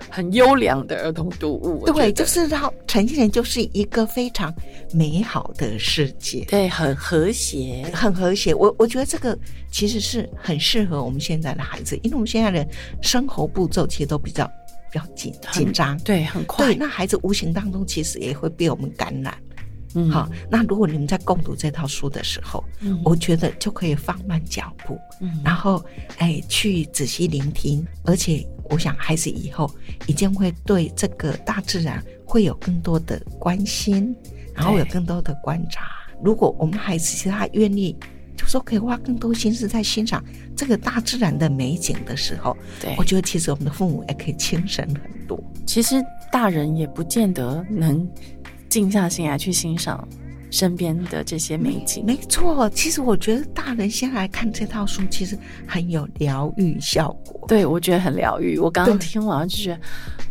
[0.10, 1.86] 很优良的儿童读物。
[1.94, 4.54] 对，就是让呈现就是一个非常
[4.94, 6.46] 美好的世界。
[6.46, 7.90] 对，很和谐。
[7.94, 9.38] 很和谐，我我觉得这个
[9.72, 12.68] 其实是很适合我们现在的孩子，因为我们现在的
[13.02, 14.46] 生活步骤其实都比较
[14.92, 16.66] 比较紧很紧张，对，很快。
[16.66, 19.36] 对，那孩子无形当中其实也会被我们感染。
[19.98, 25.82] 嗯好，那如果你们在共读这套书的时候，嗯我觉得就可以放慢脚步，嗯然后
[26.18, 29.70] 哎去仔细聆听，而且我想孩子以后
[30.08, 34.16] 一定会对这个大自然会有更多的关心，
[34.54, 35.88] 然后有更多的观察。
[36.24, 37.96] 如果我们孩子其实他愿意，
[38.38, 40.24] 就说可以花更多心思在欣赏
[40.56, 45.42] 这个大自然的美景的时候，对我，觉得其实我们的父母也可以轻省很多。
[45.66, 48.08] 其实大人也不见得能
[48.70, 50.08] 静下心来去欣赏
[50.56, 52.06] 身边的这些美景。
[52.06, 55.38] 没错，其实我觉得大人先来看这套书，其实
[55.68, 57.46] 很有疗愈效果。
[57.46, 58.58] 对，我觉得很疗愈。
[58.58, 59.80] 我刚刚听完就觉得，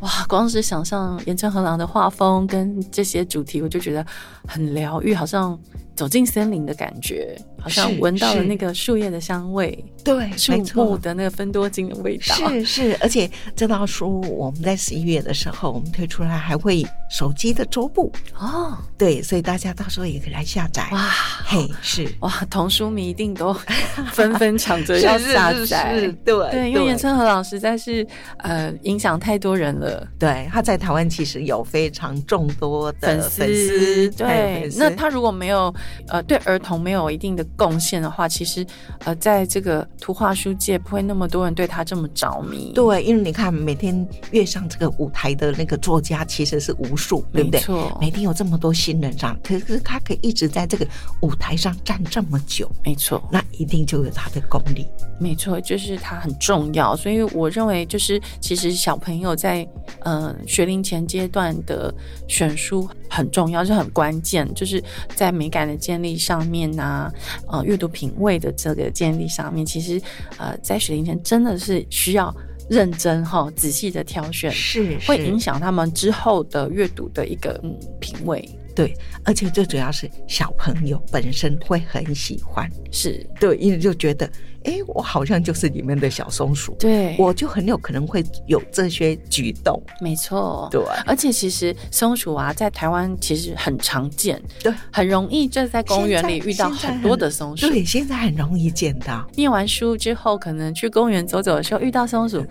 [0.01, 4.05] 哇，光是想象岩村和郎的画风跟这些主题，我就觉得
[4.49, 5.59] 很疗愈，好像
[5.95, 10.99] 走进森林的感觉，好像闻到了那个树叶的香味，对，树木。
[10.99, 12.35] 的那个芬多精的味道。
[12.35, 20.87] 是是，而且这套书我们在十一月的时候，我们推出来还会手机的桌布，哦，对，所以大家到时候也可以来下载。
[20.93, 21.11] 哇
[21.47, 23.53] 嘿，是哇，童书迷一定都
[24.13, 25.95] 纷纷抢着要下载。
[26.25, 28.07] 对对，因为严春和郎实在是
[28.39, 30.07] 呃影响太多人了。
[30.19, 35.75] 对他在台湾其实有非常众多的粉粉丝，对那他如果没有
[36.09, 38.67] 呃对儿童没有一定的贡献的话，其实
[39.05, 47.61] 呃在这个图画书界不会那么多人对他这么着迷。，对，因为你看每天跃上这个舞台的那个作家其实是无数，对不对？
[47.61, 50.87] 没错，每天有这么多新人上，可是他可以一直在这个
[51.23, 54.87] 舞台上站这么久，没错，那一定就有他的功力。
[55.19, 56.97] 没错，就是他很重要。
[56.97, 59.67] 所以我认为，就是其实小朋友在
[60.01, 61.95] 呃学龄前阶段的
[62.27, 64.83] 选书很重要，是很关键，就是
[65.15, 67.09] 在美感的建立上面呐、
[67.47, 70.01] 呃，阅读品味的这个建立上面，其实
[70.37, 72.35] 呃在学龄前真的是需要
[72.69, 74.51] 认真哈、仔细的挑选。
[74.51, 78.93] 是会影响他们之后的阅读的一个嗯品味，对，
[79.25, 84.29] 而且最主要是小朋友本身会很喜欢，是对，因为就觉得，
[84.65, 89.81] 哎，我好像就是里面的小松鼠，对，我就很有可能会有这些举动。
[90.01, 97.69] 没错，对而且其实松鼠啊，在台湾其实很常见，对很容易就在公园里遇到很多的松鼠。
[97.69, 102.45] 对，现在很容易见到，念完书之后，可能去公园走走的时候遇到松鼠，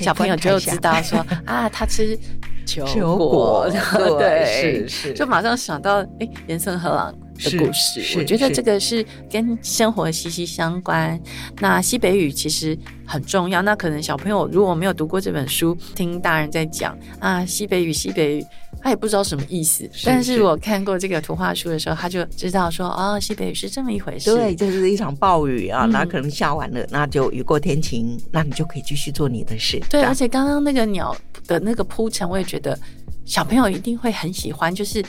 [0.00, 2.18] 小朋友就知道说 啊，它吃
[2.66, 3.68] 球球果，
[4.18, 8.18] 对，是是就马上想到哎，岩森和朗的故事。
[8.18, 11.20] 我觉得这个是跟生活息息相关。
[11.60, 13.62] 那西北语其实很重要。
[13.62, 18.46] 那可能小朋友如果没有读过这本书，听大人在讲啊，西北语，西北语。
[18.82, 24.34] 他也不知道什么意思，是但是是我看过这个图画书的时候，他就知道说，哦，西北雨是这么一回事。
[24.34, 29.80] 对，就是一场暴雨啊，嗯那可能下完了，那就雨过天晴，那你就可以继续做你的事。
[29.88, 31.16] 对，而且刚刚那个鸟
[31.46, 32.76] 的那个铺陈，我也觉得
[33.24, 34.74] 小朋友一定会很喜欢。
[34.74, 35.00] 就是，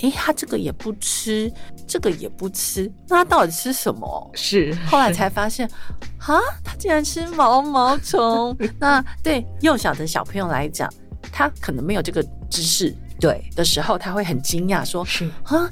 [0.00, 1.52] 诶，他这个也不吃，
[1.86, 4.30] 这个也不吃，那他到底吃什么？
[4.34, 5.68] 是后来才发现，
[6.18, 8.56] 啊，他竟然吃毛毛虫。
[8.80, 10.90] 那对幼小的小朋友来讲，
[11.30, 15.70] 他可能没有这个知识对，的时候，他会很惊讶说，是，啊，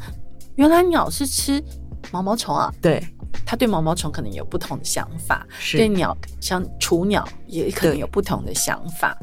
[0.56, 1.62] 原来鸟是吃
[2.10, 2.72] 毛毛虫啊。
[2.80, 3.02] 对，
[3.44, 9.16] 他对毛毛虫可能有不同的想法，对鸟像雏鸟也可能有不同的想法，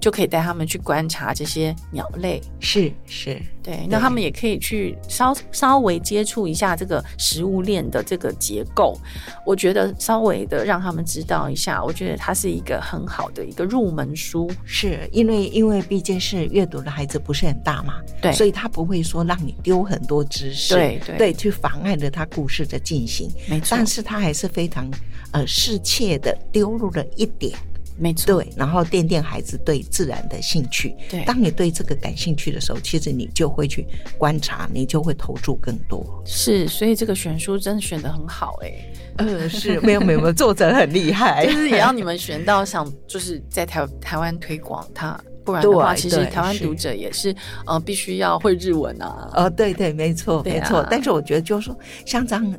[0.00, 2.40] 就可以带他们去观察这些鸟类。
[2.60, 8.98] 是是，对，那他们也可以去稍稍微接触一下这个食物链的这个结构。
[9.46, 14.50] 我觉得稍微的让他们知道一下，我觉得它是一个很好的一个入门书。
[14.64, 23.30] 是因为因为毕竟是阅读的孩子不是很大嘛，对所以他不会说让你丢很多知识，对对对，去妨碍了他故事的进行。
[23.48, 24.90] 没错但，是他还是非常
[25.32, 27.56] 呃适切的丢入了一点，
[27.96, 30.94] 没错，对，然后垫垫孩子对自然的兴趣。
[31.10, 33.86] 对当你对这个感兴趣的时候，其实你就会去
[34.18, 36.04] 观察，你就会投注更多。
[36.26, 38.72] 是，所以这个选书真的选的很好哎、
[39.18, 47.34] 呃，是没有没有没有，作者很厉害，就是也要你们选到想就是在台台湾推广它，不然的话，其实台湾读者也是
[47.66, 49.30] 呃必须要会日文啊。
[49.34, 50.84] 哦，对对，没错，啊没错。
[50.90, 52.54] 但是我觉得，就是说，像这样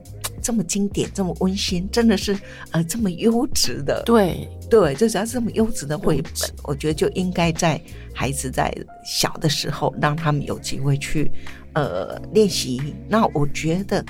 [0.46, 2.38] 这么经典、这么温馨，真的是
[2.70, 6.32] 呃这么优质的，对，对，就只要是这么优质的绘本，
[6.66, 7.82] 我觉得就应该在
[8.14, 8.72] 孩子在
[9.04, 11.32] 小的时候，让他们有机会去
[11.74, 12.94] 呃练习。
[13.10, 14.06] 那我觉得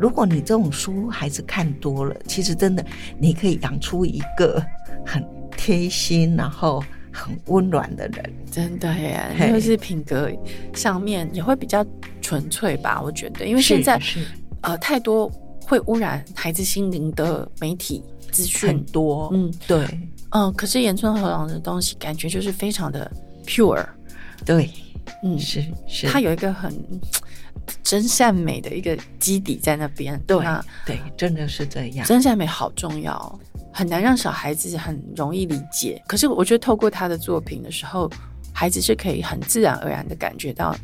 [0.00, 2.82] 如果你这种书孩子看多了，其实真的
[3.18, 4.64] 你可以养出一个
[5.04, 5.22] 很
[5.54, 8.32] 贴心，然后很温暖的人。
[8.50, 9.52] 真的耶，嘿。
[9.52, 10.30] 就是品格
[10.72, 11.84] 上面也会比较
[12.22, 14.00] 纯粹吧，我觉得，因为现在
[14.66, 15.30] 呃太多
[15.64, 18.68] 会污染孩子心灵的媒体资讯。
[18.68, 19.86] 很，多，嗯对。
[20.30, 23.10] 嗯，可是岩村和郎的东西感觉就是非常的
[23.46, 23.86] pure，
[24.44, 24.68] 对，
[25.22, 26.74] 嗯，是是，他有一个很
[27.82, 32.04] 真善美的一个基底在那边，对那对，真的是这样。
[32.04, 33.40] 真善美好重要，
[33.72, 36.02] 很难让小孩子很容易理解。
[36.08, 38.10] 可是我觉得透过他的作品的时候，
[38.52, 40.76] 孩子是可以很自然而然的感觉到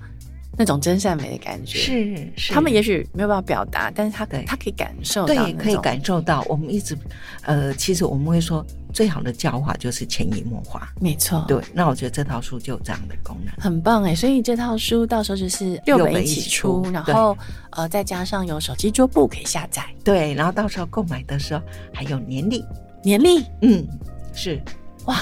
[0.57, 6.45] 那种真善美的感觉。，是是，他们也许没有办法表达，但是他对他可以感受到对，可以感受到。
[6.49, 6.97] 我们一直，
[7.43, 10.93] 呃，其实我们会说，最好的教化就是潜移默化。
[11.01, 13.55] 没错，对，那我觉得这套书就有这样的功能。
[13.59, 14.15] 很棒哎！
[14.15, 17.37] 所以这套书到时候就是六六本本一起出，然后
[17.71, 21.63] 呃再加上有手机桌布可以下载，对，然后到时候购买的时候
[21.93, 22.65] 还有年历，
[23.03, 23.87] 年历嗯，
[24.35, 24.61] 是，
[25.07, 25.17] 哇，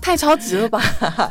[0.00, 0.80] 太超值了吧！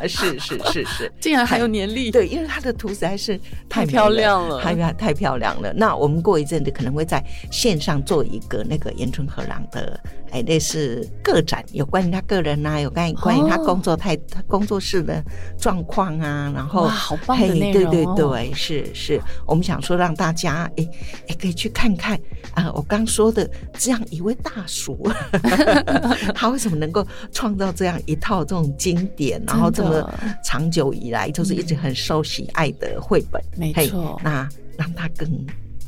[0.08, 5.72] 是是是是， 竟然还有年历，对，因为它的图实在是太美漂亮了太漂太漂亮了。
[5.74, 10.00] 那我们过一阵子可能会在线上做一个那个岩村和郎的，
[10.32, 15.24] 哎，类似个展，有关于他个人啊，有关于关于他哦工作态他工作室的
[15.58, 20.90] 状况啊，然后哇好棒的嘿对对哦对，是是，我们想说让大家哎
[21.28, 22.20] 哎可以去看看
[22.54, 25.10] 啊、我刚说的这样一位大叔，
[26.36, 30.14] 他为什么能够创造这样一套这种经典，然后这么
[30.44, 33.42] 长久以来就是一直很受喜爱的绘本？
[33.58, 35.46] 没错那让他更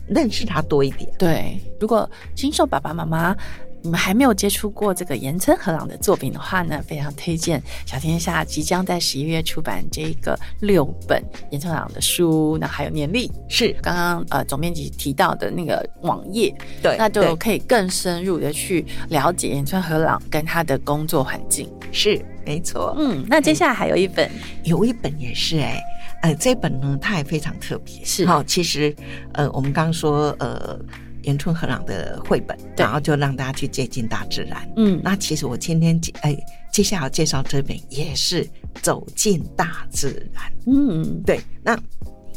[0.07, 1.09] 认识他多一点。
[1.17, 3.35] 对，如果新手爸爸妈妈
[3.83, 13.29] 你们还没有接触过这个岩村和朗的作品的话呢，非常推荐小天下即将在十一月出版这个六本岩村和朗的书，那还有年历。
[13.49, 21.69] 是刚刚呃总编辑提到的那个网页，对，那就可以更深入的去了解岩村和朗跟他的工作环境。
[21.91, 22.95] 是没错。
[22.97, 24.31] 嗯，那接下来还有一本
[24.63, 25.83] 有一本也是哎、
[26.21, 28.95] 呃，这本呢它也非常特别，是好、其实
[29.33, 30.79] 呃，我们刚刚说呃，
[31.23, 34.67] 岩村和朗的绘本，对然后就让大家去接近大自然。
[34.75, 36.37] 嗯那其实我今天接哎，
[36.71, 38.47] 接下来介绍这本也是
[38.81, 40.43] 走进大自然。
[40.67, 41.77] 嗯对，那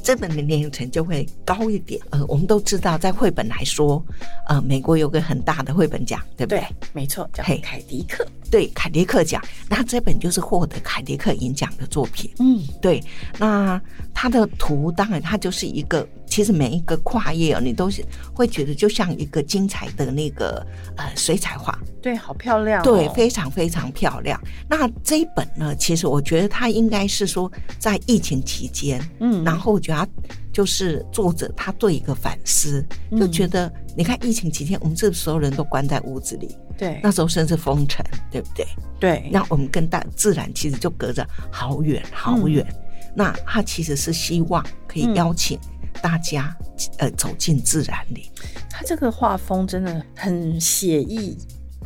[0.02, 2.00] 这本的年龄层就会高一点。
[2.10, 4.04] 呃，我们都知道，在绘本来说，
[4.48, 6.60] 呃，美国有个很大的绘本奖，对不对？
[6.60, 8.24] 对，没错，叫凯迪克。
[8.50, 9.42] 对，凯迪克奖。
[9.68, 12.30] 那这本就是获得凯迪克银奖的作品。
[12.38, 13.02] 嗯对，
[13.38, 13.80] 那
[14.14, 20.64] 它的图当然它就是一个，其实每一个跨页哦，你都是会觉得就像一个精彩的那个
[20.96, 22.84] 呃水彩画，对，好漂亮、哦。
[22.84, 24.40] 对，非常非常漂亮。
[24.68, 30.08] 那这一本呢，其实我觉得它应该是说在疫情期间，嗯然后我觉得他
[30.56, 33.20] 就是作者他对一个反思，嗯。
[33.20, 36.98] 就觉得你看疫情期间，我们这所有人都关在屋子里，对。
[37.02, 38.66] 那时候甚至封城，对不对？
[38.98, 42.66] 对，那我们跟大自然其实就隔着好远好远。
[43.14, 45.58] 那他其实是希望可以嗯邀请
[46.00, 46.56] 大家、
[46.96, 48.30] 呃走进自然里，
[48.70, 51.36] 他这个画风真的很写意，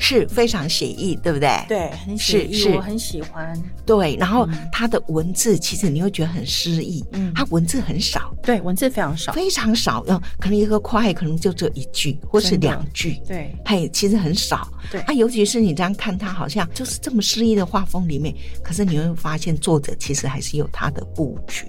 [0.02, 1.62] 是非常写意，对不对？
[1.68, 3.62] 对，很写意，是是我很喜欢。
[3.84, 9.30] 对，然后嗯它的文字其实你会觉得很诗意，嗯它文字很少，对，文字非常少。
[9.32, 14.66] 非常少，嗯，可能一个快可能就只有一句或是两句，对嘿，其实很少。
[14.90, 18.34] 对啊，尤其是你这样看，它好像就是这么诗意的画风里面，
[18.64, 21.64] 可是你会发现作者其实还是有他的布局。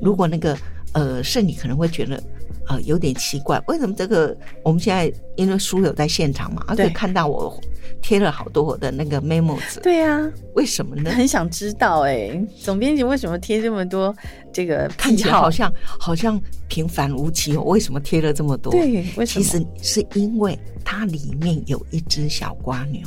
[0.00, 0.56] 如果那个
[0.92, 2.22] 呃，圣女可能会觉得。
[2.68, 7.58] 呃，有点奇怪，为什么这个我们现在因为书友在现场嘛，而且看到我
[8.02, 10.20] 贴了好多我的那个 memo 纸，对啊，
[10.54, 11.10] 为什么呢？
[11.10, 14.14] 很想知道哎，总编辑为什么贴这么多
[14.52, 15.16] 这个 看？
[15.16, 18.72] 起来好像好像平凡无奇哦，为什么贴了这么多？
[18.72, 19.64] 对，为什其么？
[19.80, 23.00] 实是因为它里面有一只小瓜牛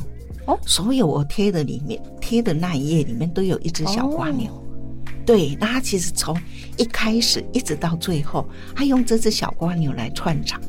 [0.46, 4.50] 哦所有我贴的里面贴的那一页里面都有一只小瓜牛。
[4.50, 4.64] 哦
[5.30, 6.36] 对，那它其实从
[6.76, 10.60] 一开始一直到最后，他用这只小瓜牛来串场。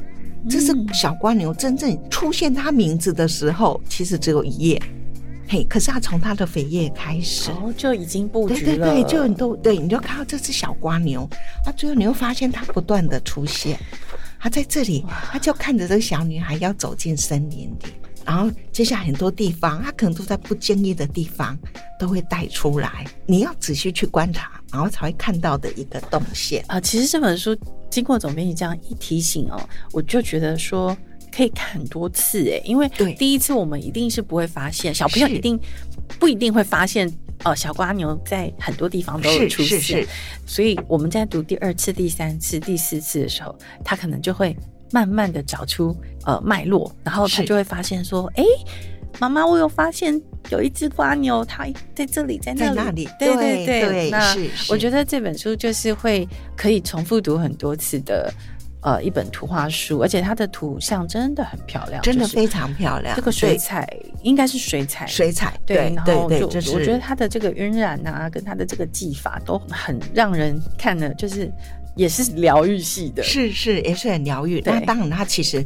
[0.51, 4.83] 这是嗯小瓜牛真正出现它名字的时候，其实只有一页。
[5.49, 8.93] 嘿，可是它从它的扉页开始，哦，就已经布对局了。
[8.93, 11.27] 对对，就很多对，你就看到这只小瓜牛，
[11.65, 13.79] 那最后你会发现它不断的出现，
[14.39, 21.59] 它在这里，它就看着这个小女孩要走进森林里，然后接下来很多地方，它可能都在不经意的地方
[21.99, 26.65] 都会带出来，你要仔细去观察，然后才会看到的一个动线。
[26.69, 27.57] 啊、其实这本书
[27.91, 29.61] 经过总编辑这样一提醒哦，
[29.93, 30.97] 我就觉得说
[31.35, 35.59] 可以看很多次哎，因为对第一次我们一定是不会发现，小朋友一定
[36.19, 37.11] 不一定会发现。
[37.43, 40.07] 哦，小瓜牛在很多地方都有出现，
[40.45, 44.55] 所以我们在读第二次、第三次、第四次的时候，他可能就会
[44.93, 48.45] 慢慢的找出呃脉络，然后他就会发现说，哎，
[49.19, 50.21] 妈妈，我有发现
[50.51, 53.09] 有一只瓜牛，它在这里，在那里，那里。
[53.19, 54.37] 对对对对那
[54.69, 58.33] 我觉得这本书就是会可以重复读很多次的。
[58.83, 63.15] 呃，一本图画书，而且它的图像真的很漂亮，真的非常漂亮。
[63.15, 63.87] 这个水彩
[64.23, 71.53] 应该是水彩，水彩，对，然后就对对，我觉得它的这个晕染啊，跟它的这个技法都很让人看了，就是
[71.97, 74.63] 也是疗愈系的，是是也是很疗愈。
[74.65, 75.65] 那当然，它其实，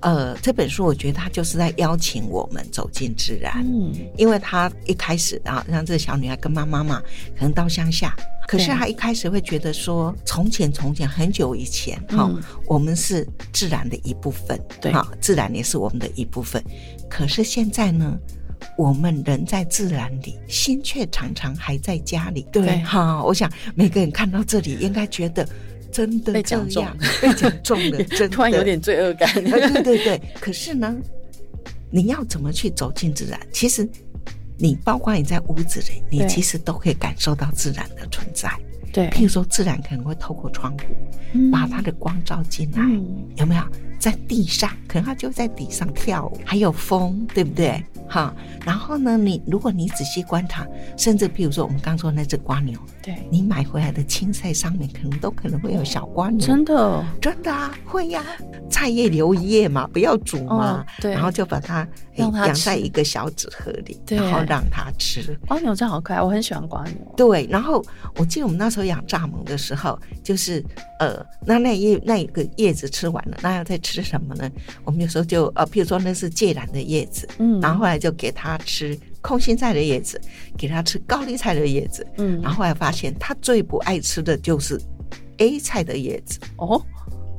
[0.00, 7.02] 呃，这本书我觉得它就是在邀请我们走进自然，嗯，因为他一开始啊，让这个小女孩跟妈妈嘛，
[7.36, 8.14] 可能到乡下，
[8.46, 16.62] 可是对她一开始会觉得说，从前从前很久以前，哈、嗯我们是自然的一部分，对哈，自然也是我们的一部分。
[17.08, 18.18] 可是现在呢？
[18.82, 22.44] 我们人在自然里，心却常常还在家里。
[22.50, 25.48] 对对，哈，我想每个人看到这里，应该觉得
[25.92, 30.96] 真的这被讲中样，被讲中了， 真的突然有点罪恶感，呃对对对，可是呢，
[31.90, 33.38] 你要怎么去走进自然？
[33.52, 33.88] 其实
[34.58, 38.50] 你包括你在屋子里，你其实都可以感受到自然的存在。
[38.92, 40.84] 对，譬如说，自然可能会透过窗户
[41.32, 43.62] 嗯把它的光照进来，嗯有没有？
[43.98, 47.82] 在地上，可能它就在地上跳舞，还有风，对不对？
[48.12, 50.66] 哈，然后呢，你如果你仔细观察，
[50.98, 58.24] 甚至比如说我们刚说那只瓜牛，对，你买回来的青菜上面可能都可能会有小瓜牛，真的，真的啊，会呀、
[58.70, 61.12] 菜叶留一叶嘛，不要煮嘛，哦对。
[61.12, 64.16] 然后就把它哎让它养在一个小纸盒里，对。
[64.18, 65.36] 然后让它吃。
[65.48, 67.84] 瓜牛真的好可爱，我很喜欢瓜牛，对，然后
[68.16, 70.64] 我记得我们那时候养蚱蜢的时候，就是
[71.00, 74.48] 呃，那那叶那一个叶子吃完了，那要再吃什么呢？
[74.84, 77.60] 我们有时候就呃，譬如说那是芥蓝的叶子，嗯。
[77.60, 80.20] 然后后来就给它吃空心菜的叶子，
[80.58, 82.40] 给他吃高丽菜的叶子，嗯。
[82.42, 84.78] 然后后来发现他最不爱吃的就是
[85.38, 86.84] A 菜的叶子，哦。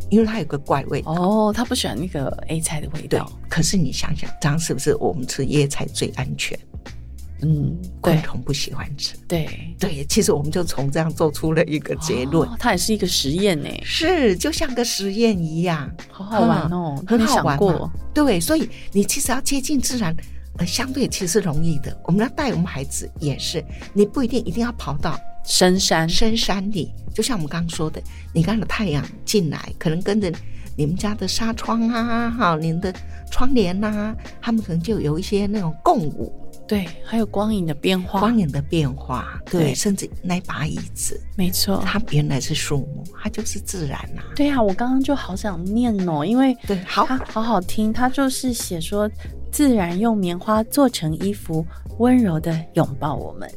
[0.09, 1.01] 因为它有个怪味。
[1.07, 6.59] 哦，他不喜欢那个 A 菜的味对道，，可是你想想，这样是不是我们吃叶菜最安全？
[7.41, 9.15] 嗯，共同不喜欢吃。
[9.27, 17.91] 对，对，其实我们就从这样做出了一个结论，哦它也是一个实验呢，是就像个实验一样，好好玩哦，嗯很好玩想过。
[18.13, 20.15] 对，所以你其实要接近自然，
[20.57, 21.95] 呃，相对其实容易的。
[22.05, 28.01] 我们要带我们孩子也是，你不一定一定要跑到深山，深山里，就像我们刚刚说的，
[28.33, 30.31] 你看着太阳进来，可能跟着
[30.75, 32.93] 你们家的纱窗啊，哈，你们的
[33.31, 36.31] 窗帘呐、他们可能就有一些那种共舞。
[36.65, 49.09] 对，还有光影的变化，光影的变化，对，对甚至那把椅子，没错，它原来是树木，它就是自然呐、对啊，我刚刚就好想念哦，因为对好好好听，它就是写说
[49.53, 51.63] 自然用棉花做成衣服，
[51.99, 53.47] 温柔的拥抱我们。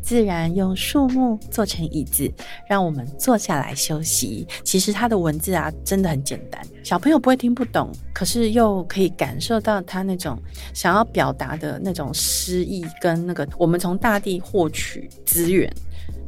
[0.00, 2.32] 自然用树木做成椅子，
[2.68, 4.46] 让我们坐下来休息。
[4.62, 10.40] 其实它的文字啊，真的很简单，小朋友不会听不懂，可是又可以感受到他那种
[10.72, 15.68] 想要表达的那种诗意，跟那个我们从大地获取资源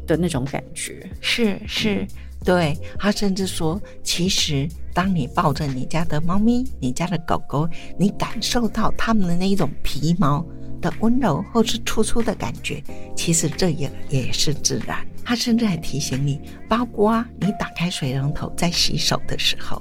[0.04, 1.08] 的那种感觉。
[1.20, 2.06] 是是，
[2.44, 7.68] 对他甚至说，其实当你抱着你家的猫咪、你家的狗狗，
[7.98, 10.44] 你感受到它们的那一种皮毛
[10.80, 12.82] 的温柔或是粗粗的感觉，
[13.16, 15.06] 其实这也也是自然。
[15.24, 19.80] 它甚至还提醒你，包括你打开水龙头在洗手的时候，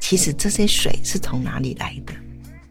[0.00, 2.12] 其实这些水是从哪里来的？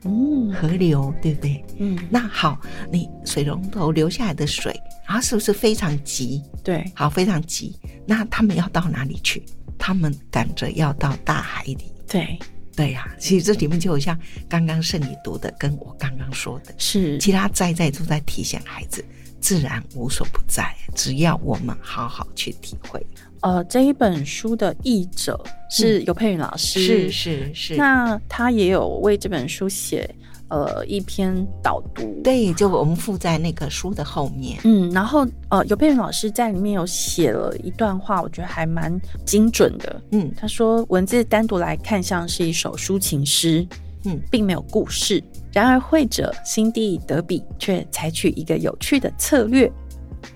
[0.08, 1.66] 嗯河流，对不对？
[1.80, 2.60] 嗯，那好，
[2.92, 4.72] 你水龙头流下来的水，
[5.04, 6.44] 它是不是非常急？
[6.64, 7.76] 对，好，非常急。
[8.06, 9.44] 那他们要到哪里去？
[9.78, 11.78] 他们赶着要到大海里。
[12.08, 12.38] 对，
[12.76, 14.18] 对呀、其实这里面就有像
[14.50, 17.18] 刚刚圣你读的，跟我刚刚说的，是。
[17.18, 19.04] 其他在在都在提醒孩子，
[19.40, 23.06] 自然无所不在，只要我们好好去体会。
[23.42, 30.10] 呃，这一本书的译者是尤佩云老师，是是是，那他也有为这本书写
[30.50, 34.60] 呃一篇导读，，对，就我们附在那个书的后面。
[34.64, 38.94] 嗯，然后呃尤佩云老师在里面有写了一段话，我觉得还蛮
[39.26, 40.02] 精准的。
[40.12, 43.68] 嗯他说，文字单独来看像是一首抒情诗，
[44.06, 45.24] 嗯，并没有故事。
[45.52, 49.72] 然而，会者心地得笔，却采取一个有趣的策略，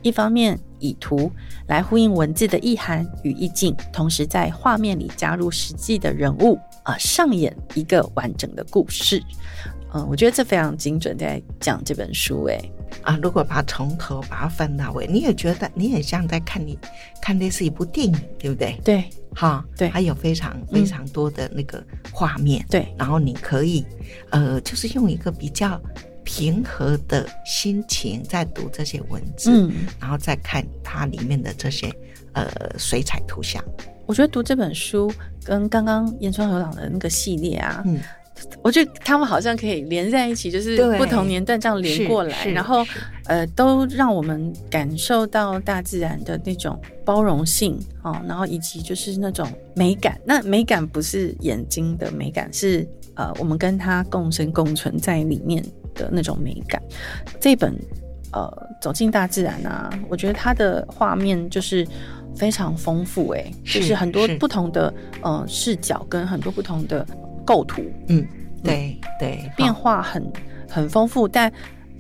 [0.02, 1.30] 一方面以图
[1.68, 9.22] 来呼应文字的意涵与意境，同时在画面里加入实际的人物，啊、上演一个完整的故事。
[9.94, 12.46] 嗯，我觉得这非常精准，在讲这本书。
[12.46, 12.60] 哎，
[13.02, 16.78] 啊，如果把它从头把它翻到尾，你也觉得你也像在看你
[17.22, 18.80] 看类似一部电影，对不对？
[18.84, 19.04] 对
[19.36, 19.90] 哈，对。
[19.90, 23.86] 还有非常非常多的那个画面，对，然后你可以，
[24.30, 25.82] 呃，就是用一个比较
[26.24, 31.92] 平和的心情在读这些文字，嗯，然后再看它里面的这些
[32.34, 33.64] 呃水彩图像，
[34.06, 35.12] 我觉得读这本书
[35.44, 38.00] 跟刚刚岩川和朗的那个系列啊，嗯，
[38.62, 42.86] 我觉得他们好像可以连在一起，就是不同年段这样连过来，然后
[43.26, 50.20] 呃，都让我们感受到大自然的那种包容性哦，然后以及就是那种美感。
[50.26, 55.64] 那美感不是眼睛的美感，是呃，我们跟它共生共存在里面
[55.96, 56.82] 的那种美感。
[57.40, 57.74] 这本
[58.32, 61.88] 呃走进大自然啊，我觉得它的画面就是
[62.36, 67.06] 非常丰富、欸，就是很多不同的呃视角跟很多不同的
[67.50, 68.24] 构图，嗯，
[68.64, 70.32] 对对，变化很
[70.70, 71.52] 很丰富，但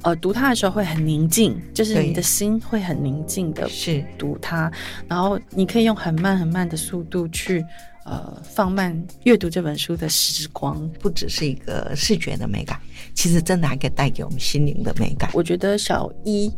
[0.03, 4.71] 呃读它的时候会很宁静，就是你的心会很宁静的是读它，
[5.07, 7.65] 然后你可以用很慢很慢的速度去
[8.05, 10.87] 呃放慢阅读这本书的时光。
[10.99, 12.79] 不只是一个视觉的美感，
[13.15, 15.31] 其实真的还可以带给我们心灵的美感。
[15.33, 16.53] 我觉得小一。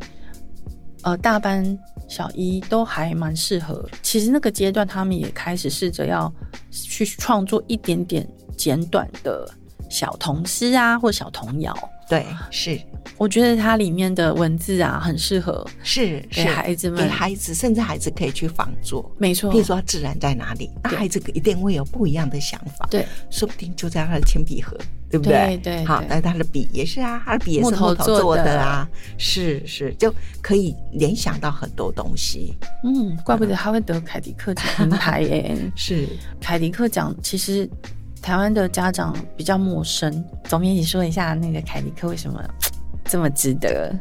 [1.03, 1.65] 呃，大班、
[2.07, 3.89] 小一都还蛮适合。
[4.03, 6.31] 其实那个阶段，他们也开始试着要
[6.69, 8.23] 去创作一点点
[8.57, 9.49] 简短的
[9.89, 11.75] 小童诗啊，或小童谣。
[12.09, 12.77] 对，是
[13.17, 19.09] 我觉得它里面的文字啊，很适合是给是，孩子们给孩子，甚至孩子可以去仿作。
[19.17, 22.85] 没错譬如说自然在哪里，那孩子一定会有不一样的想法。
[22.91, 24.77] 对，说不定就在他的铅笔盒，
[25.09, 25.33] 对不对？
[25.85, 28.85] 好，对对对那他的笔也是啊，他的笔也是木头做做的的啊，
[29.17, 32.53] 是是，就可以联想到很多东西。
[32.83, 35.55] 嗯，怪不得他会得凯迪克奖金牌耶。
[35.77, 36.09] 是
[36.41, 37.69] 凯迪克奖其实
[38.21, 42.43] 台湾的家长比较陌生，总编辑说一下那个凯迪克为什么
[43.05, 43.93] 这么值得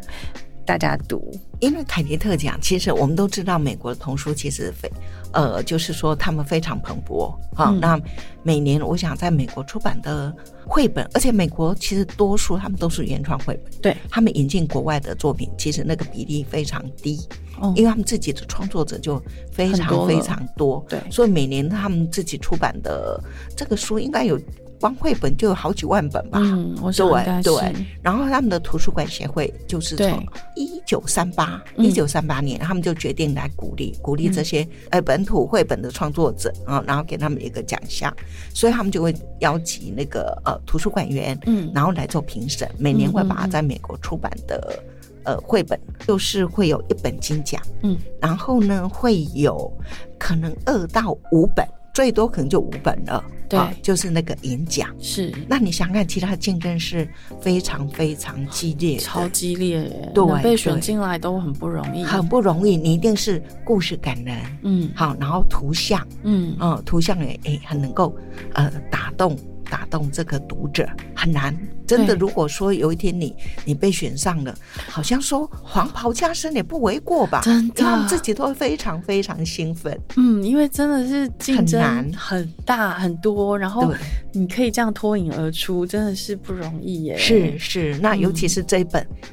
[0.66, 1.32] 大家读？
[1.58, 4.90] 因为凯迪特奖，其实我们都知道，美国的童书其实非，
[5.32, 7.70] 呃，就是说他们非常蓬勃啊。
[7.70, 8.00] 嗯那
[8.42, 10.34] 每年，我想在美国出版的
[10.66, 17.20] 绘本，而且美国其实多数他们都是原创绘本，对，他们引进国外的作品，其实那个比例非常低，
[17.60, 21.00] 哦因为他们自己的创作者就非常非常多，对。
[21.10, 23.22] 所以每年他们自己出版的
[23.56, 24.40] 这个书应该有
[24.80, 26.40] 光绘本就有好几万本吧。
[26.42, 30.26] 嗯，我对对，然后他们的图书馆协会就是从对。
[30.56, 31.84] 一九三八嗯。
[31.84, 38.10] 一九三八年，他们就决定来鼓励鼓励这些、呃本土绘本的创作者啊，然后给他们一个奖项，
[38.54, 41.70] 所以他们就会邀请那个呃图书馆员，嗯。
[41.74, 44.82] 然后来做评审，每年会把它在美国出版的。
[45.30, 49.72] 呃，绘本就是会有一本金奖，嗯，然后呢会有
[50.18, 51.64] 可能二到五本，
[51.94, 53.58] 最多可能就五本了，对。
[53.58, 54.88] 啊就是那个银奖。
[54.98, 55.32] 是。
[55.48, 57.08] 那你想想看，其他竞争是
[57.40, 62.76] 非常非常激烈的，超激烈耶，对被选进来都很不容易，很不容易。
[62.76, 64.90] 你一定是故事感人，嗯。
[64.96, 66.56] 好，然后图像，嗯。
[66.58, 68.12] 嗯，图像也诶很能够
[68.54, 69.36] 呃打动
[69.70, 71.56] 打动这个读者，很难。
[71.86, 74.54] 真的，如果说有一天你你被选上了，
[74.88, 77.40] 好像说黄袍加身也不为过吧？
[77.42, 79.98] 真的他们自己都会非常非常兴奋。
[80.16, 83.92] 嗯，因为真的是竞争很难很大很多，然后
[84.32, 87.16] 你可以这样脱颖而出，真的是不容易耶。
[87.16, 89.28] 是，是，那尤其是这一本，嗯，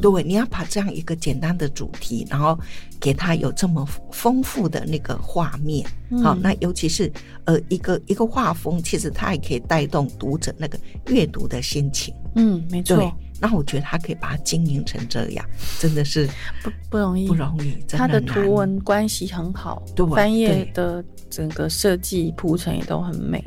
[0.00, 2.58] 对，你要把这样一个简单的主题，然后
[2.98, 6.22] 给他有这么丰富的那个画面，嗯。
[6.22, 7.10] 好，那尤其是
[7.44, 12.14] 呃一个一个画风，其实它也可以带动读者那个阅读的心情。
[12.36, 15.44] 嗯，没错，，那我觉得他可以把它经营成这样，
[15.80, 16.28] 真的是
[16.62, 17.72] 不不容易，不容易。
[17.88, 23.44] 真它的图文关系很好，对翻页的整个设计铺陈也都很美，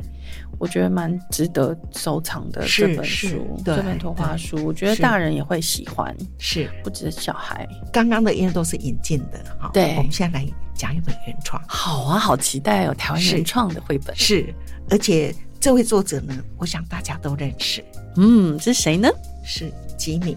[0.64, 7.68] 我觉得蛮值得收藏的是这本是书，这本图画对书，我觉得大人也会喜欢，是不只是小孩。
[7.92, 9.70] 刚刚的因为都是引进的哈。
[9.74, 14.16] 对我们现在来讲一本原创，好啊，好期待哦，台湾原创的绘本。
[14.16, 14.54] 是，
[14.88, 17.84] 而且这位作者呢，我想大家都认识，
[18.16, 19.06] 嗯，是谁呢？
[19.44, 20.34] 是吉米。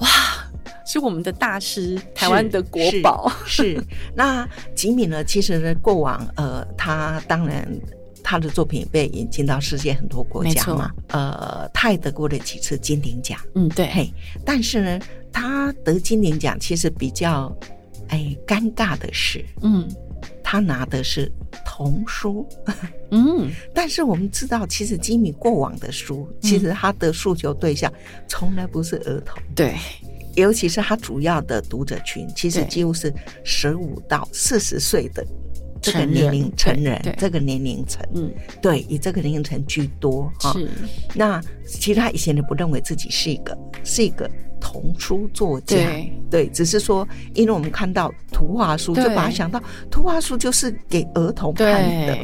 [0.00, 0.08] 哇，
[0.84, 3.30] 是我们的大师，台湾的国是宝。
[3.46, 5.22] 是是那吉米呢？
[5.22, 7.64] 其实呢，过往呃，他当然
[8.30, 13.40] 他的作品被引进到世界很多国家嘛，呃，他也得过了几次金鼎奖。
[13.54, 14.12] 嗯，对，嘿，
[14.44, 15.00] 但是呢，
[15.32, 17.50] 他得金鼎奖其实比较
[18.08, 19.88] 哎尴尬的是，嗯
[20.44, 21.32] 他拿的是
[21.64, 22.46] 童书。
[23.10, 27.90] 嗯， 但是我们知道，其实吉米过往的书，其实他的诉求对象
[28.28, 29.42] 从来不是儿童。
[29.54, 29.74] 对，
[30.34, 33.10] 尤其是他主要的读者群，其实几乎是
[33.42, 35.26] 十五到四十岁的
[35.90, 38.30] 这个成年龄成人，这个年龄层，嗯，
[38.60, 40.52] 对，以这个年龄层居多哈。
[40.52, 40.68] 是，
[41.14, 44.30] 那其实他以前也不认为自己是一个是一个
[44.60, 52.16] 童书作家，对对，只是说，因为我们看到图画书，就把它想到图画书就是给儿童看的。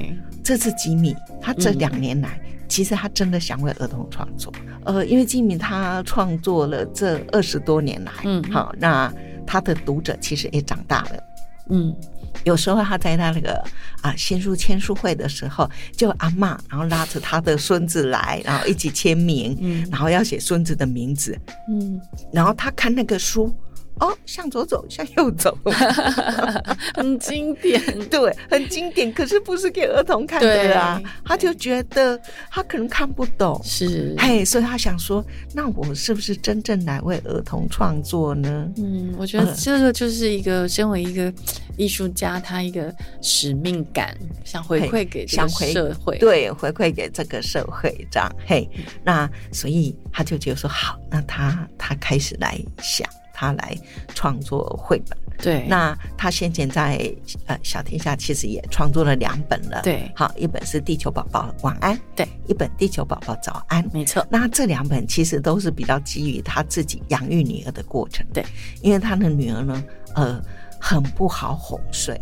[0.42, 2.38] 这次吉米，他这嗯两年来，
[2.68, 4.52] 其实他真的想为儿童创作。
[4.84, 9.10] 呃，因为吉米他创作了这二十多年来，嗯好，那
[9.46, 11.24] 他的读者其实也长大了。
[11.70, 11.96] 嗯，
[12.42, 13.64] 有时候他在他那个
[14.02, 19.88] 啊新书签书会的时候，就阿嬷然后拉着他的孙子来，然后一起签名，嗯。
[19.90, 22.00] 然后要写孙子的名字，嗯，
[22.32, 23.54] 然后他看那个书，
[24.00, 25.56] 哦，向左走，向右走，
[26.94, 27.80] 很经典。
[28.10, 32.20] 对，很经典，可是不是给儿童看的啊，他就觉得
[32.50, 33.60] 他可能看不懂。
[33.64, 38.68] 是，嘿，所以他想说，那我是不是真正来为儿童创作呢？
[38.76, 41.32] 嗯，我觉得嗯这个就是一个身为一个
[41.76, 42.92] 艺术家，他一个
[43.22, 48.68] 使命感，想回馈给这个想回社会。，对，回馈给这个社会，这样嘿，
[49.04, 53.76] 那所以他就觉得说好，那他他开始来想，他来
[54.14, 55.18] 创作绘本。
[55.36, 57.12] 对，那他先前在
[57.46, 60.08] 呃小天下其实也创作了两本了，对。
[60.14, 63.82] 好，一本是《地球宝宝晚安》，对，一本《地球宝宝早安》。
[63.92, 68.46] 没错，那这两本其实都是比较基于他自己养育女儿的过程，对，
[68.80, 70.40] 因为他的女儿呢，呃，
[70.86, 72.20] 很不好哄睡，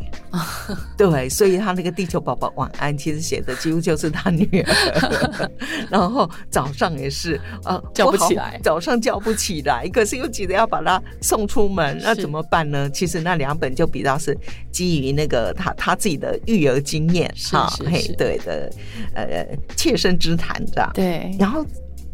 [0.96, 5.50] 对，所以他那个地球宝宝晚安其实写的几乎就是他女儿，
[5.90, 8.60] 然后早上也是呃叫不起来。
[8.62, 12.88] 早上叫不起来，可是又急着要把他送出门，那怎么办呢？
[12.90, 14.38] 其实那两本就比较是
[14.70, 18.70] 基于那个他他自己的育儿经验是哈，嘿对的，
[19.16, 19.44] 呃，
[19.74, 20.88] 切身之谈这样。
[20.94, 21.66] 对，然后，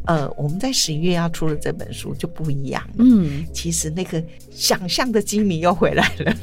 [0.09, 2.83] 呃，我们在十一月要出的这本书就不一样。
[2.97, 6.35] 嗯，其实那个想象的吉米又回来了，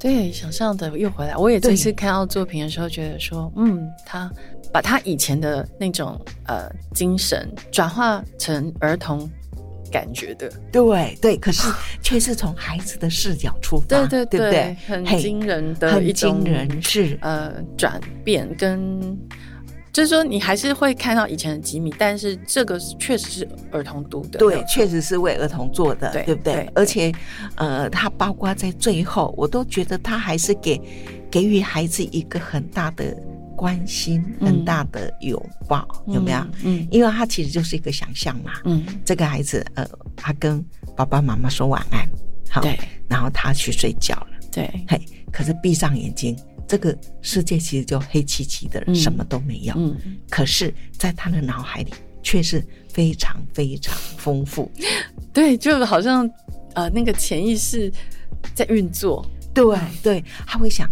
[0.00, 1.36] 对，想象的又回来。
[1.36, 4.28] 我也这对次看到作品的时候，觉得说，嗯，他
[4.72, 9.30] 把他以前的那种呃精神转化成儿童
[9.92, 14.76] 感觉的，对对，可是却是从孩子的视角出发，对对对不对？
[14.88, 19.16] 很嘿惊人的一很种惊人，是呃转变跟。
[19.94, 26.54] 就是说，你还是会看到以前的吉米，但是这个确实是儿童读的，没对确实是为儿童做的，对对不对？
[26.54, 27.12] 对而且，
[27.54, 30.80] 呃，他包括在最后，我都觉得他还是给
[31.30, 33.16] 给予孩子一个很大的
[33.56, 36.38] 关心，嗯很大的拥抱，有没有？
[36.64, 38.54] 嗯因为他其实就是一个想象嘛。
[38.64, 40.60] 嗯，这个孩子，呃，他跟
[40.96, 42.04] 爸爸妈妈说晚安，
[42.50, 42.76] 好，对
[43.08, 46.36] 然后他去睡觉了，对，嘿，可是闭上眼睛，
[46.66, 49.74] 这个世界其实就黑漆漆的，嗯什么都没有。
[49.76, 49.96] 嗯，
[50.28, 51.92] 可是，在他的脑海里
[52.22, 54.70] 却是非常非常丰富。
[55.32, 56.28] 对，就好像
[56.74, 57.92] 呃那个潜意识
[58.54, 60.88] 在运作，对对，他会想，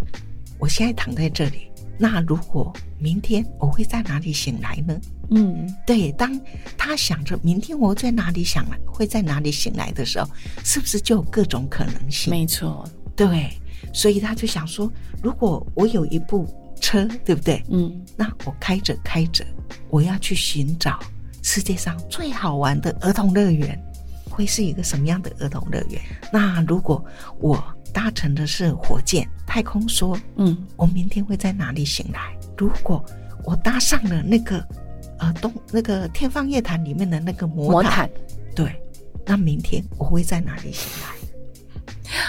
[0.59, 4.99] 我现在躺在这里，那如果明天我会在哪里醒来呢？
[5.31, 6.39] 嗯，对，当
[6.77, 10.29] 他想着明天我在哪里想来，会在哪里醒来的时候，
[10.63, 12.29] 是不是就有各种可能性？
[12.29, 13.49] 没错，对，
[13.91, 16.47] 所以他就想说，如果我有一部
[16.79, 17.63] 车，对不对？
[17.69, 19.45] 嗯那我开着开着，
[19.89, 20.99] 我要去寻找
[21.41, 23.77] 世界上最好玩的儿童乐园，
[24.29, 26.01] 会是一个什么样的儿童乐园？
[26.31, 27.03] 那如果
[27.39, 27.63] 我
[27.93, 32.37] 搭乘的是火箭太空梭，嗯我明天会在哪里醒来？
[32.57, 33.03] 如果
[33.45, 34.65] 我搭上了那个
[35.19, 38.09] 呃东那个天方夜谭里面的那个魔魔毯，毯，
[38.55, 38.81] 对，
[39.25, 41.22] 那明天我会在哪里醒来？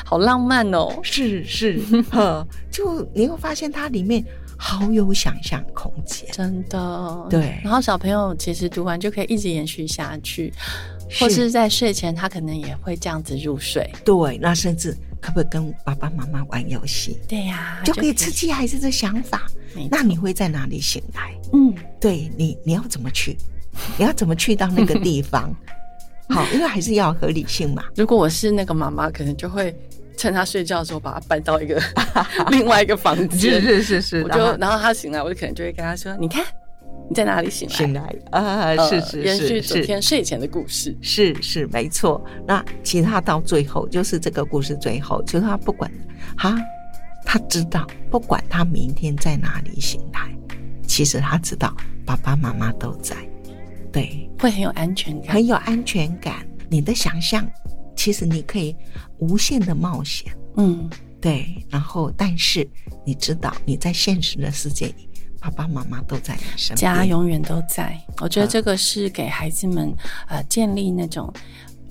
[0.05, 1.81] 好浪漫哦， 是是，
[2.11, 4.25] 呵，就你会发现它里面
[4.57, 6.29] 好有想象空间。
[6.33, 10.53] 真的，对然后小朋友其实读完就可以一直延续下去，
[11.21, 13.89] 或是是在睡前他可能也会这样子入睡。
[14.05, 19.47] 对，那甚至可不可以跟爸爸妈妈玩游戏，对呀、就可以刺激孩子的想法？
[19.91, 21.35] 那你会在哪里醒来？
[21.53, 23.37] 嗯，对你，你要怎么去？
[23.99, 25.53] 你要怎么去到那个地方？
[26.29, 27.85] 好，因为还是要合理性嘛。
[27.97, 29.75] 如果我是那个妈妈，可能就会
[30.17, 31.81] 趁他睡觉的时候把他搬到一个
[32.51, 36.45] 另外一个房间，是是是我就然后他醒来，我就可能就会跟他说：“你看
[37.09, 40.97] 你在哪里醒来？”醒来啊，是是是延续昨是是天睡前的故事。
[41.03, 42.25] 是是没错。
[42.47, 45.91] 那其他到最后就是这个故事最后，就是他不管
[46.39, 46.57] 他
[47.25, 50.35] 他知道，不管他明天在哪里醒来，
[50.87, 53.17] 其实他知道爸爸妈妈都在，
[53.95, 55.35] 对，会很有安全感。
[55.35, 56.47] 很有安全感。
[56.69, 57.49] 你的想象，
[57.95, 58.75] 其实你可以
[59.19, 60.91] 无限的冒险，嗯，
[61.21, 61.47] 对。
[61.71, 62.69] 然后，但是
[63.07, 65.09] 你知道你在现实的世界里，
[65.41, 66.77] 爸爸妈妈都在你身边。
[66.77, 67.97] 家永远都在。
[68.21, 69.95] 我觉得嗯这个是给孩子们
[70.27, 71.33] 呃建立那种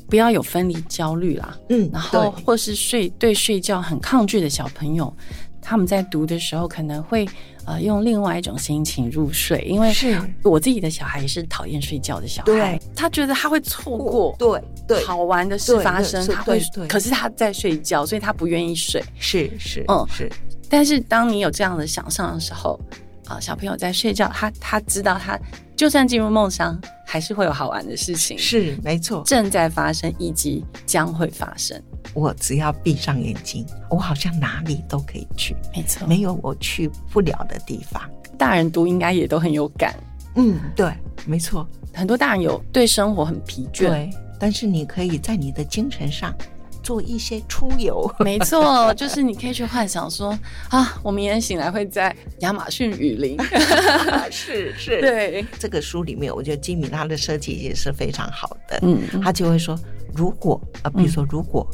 [0.09, 5.15] 不要有分离焦虑啦，嗯，然后或是睡对睡觉很抗拒的小朋友，
[5.63, 7.27] 他们在读的时候可能会
[7.65, 19.03] 呃用另外一种心情入睡，因为是我自己的小孩也是讨厌睡觉的小孩对，他觉得他会错过对对，好玩的事发生，他会可是他在睡觉，所以他不愿意睡。
[19.17, 20.29] 是是嗯是，
[20.69, 22.79] 但是当你有这样的想象的时候，
[23.27, 25.39] 啊、小朋友在睡觉，他他知道他
[25.75, 29.23] 就算进入梦乡，还是会有好玩的事情是没错。
[29.25, 31.81] 正在发生，以及将会发生。
[32.13, 38.01] 我只要闭上眼睛，我好像哪里都可以去，没错，没有我去不了的地方。
[38.37, 39.95] 大人读应该也都很有感，
[40.35, 40.91] 嗯，对，
[41.25, 46.33] 没错，很多大人有对生活很疲倦，对，但是你可以在你的精神上
[46.81, 48.11] 做一些出游。
[48.19, 50.37] 没错，就是你可以去幻想说
[50.69, 53.37] 啊，我明天醒来会在亚马逊雨林，
[54.29, 58.79] 是是，对，这个书里面，我觉得吉米他的设计也是非常好的。
[58.81, 59.79] 嗯，他就会说，
[60.13, 61.65] 如果啊，比如说，如果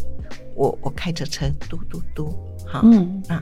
[0.60, 2.36] 我我开着车嘟嘟嘟，
[2.68, 3.24] 好，嗯。
[3.28, 3.42] 那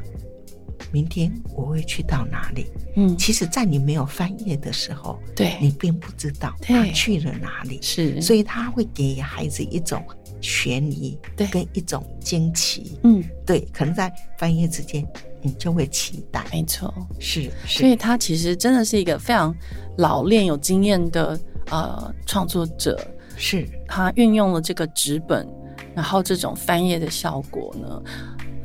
[0.92, 2.68] 明天我会去到哪里？
[2.96, 10.02] 嗯，其实，在你没有翻页的时候，对，你并不知道他去了哪里，是，所以他会给孩子一种
[10.40, 11.48] 悬疑，对。
[11.48, 13.00] 跟一种惊奇。
[13.04, 15.06] 嗯，对，可能在翻页之间，
[15.42, 16.46] 你就会期待。
[16.52, 19.54] 没错，是是，所以他其实真的是一个非常
[19.98, 21.38] 老练、有经验的
[21.72, 22.96] 呃创作者，
[23.36, 23.68] 是。
[23.90, 25.48] 他运用了这个纸本，
[25.98, 28.00] 然后这种翻页的效果呢，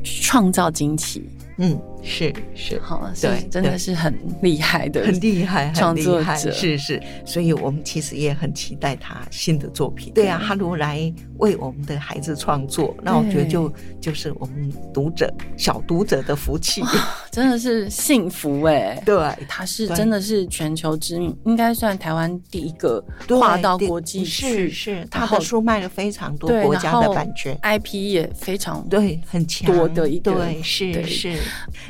[0.05, 1.27] 创造惊奇。
[1.57, 10.13] 嗯，是是，好，对真的是很厉害的，很厉害，很创作厉害者是是，所以我们其实也很期待他新的作品。
[10.13, 16.83] 对啊，他如果来为我们的孩子创作，那我觉得就就是我们读者小读者的福气。
[17.31, 19.17] 真的是幸福哎、 对，
[19.49, 27.57] 他是真的是全球知名，应该算台湾第一个对跨到对国际去，是是，他的书卖了非常多对国家的版权。
[27.63, 29.73] IP 也非常对，很强。
[29.73, 31.39] 多的一个对，是是。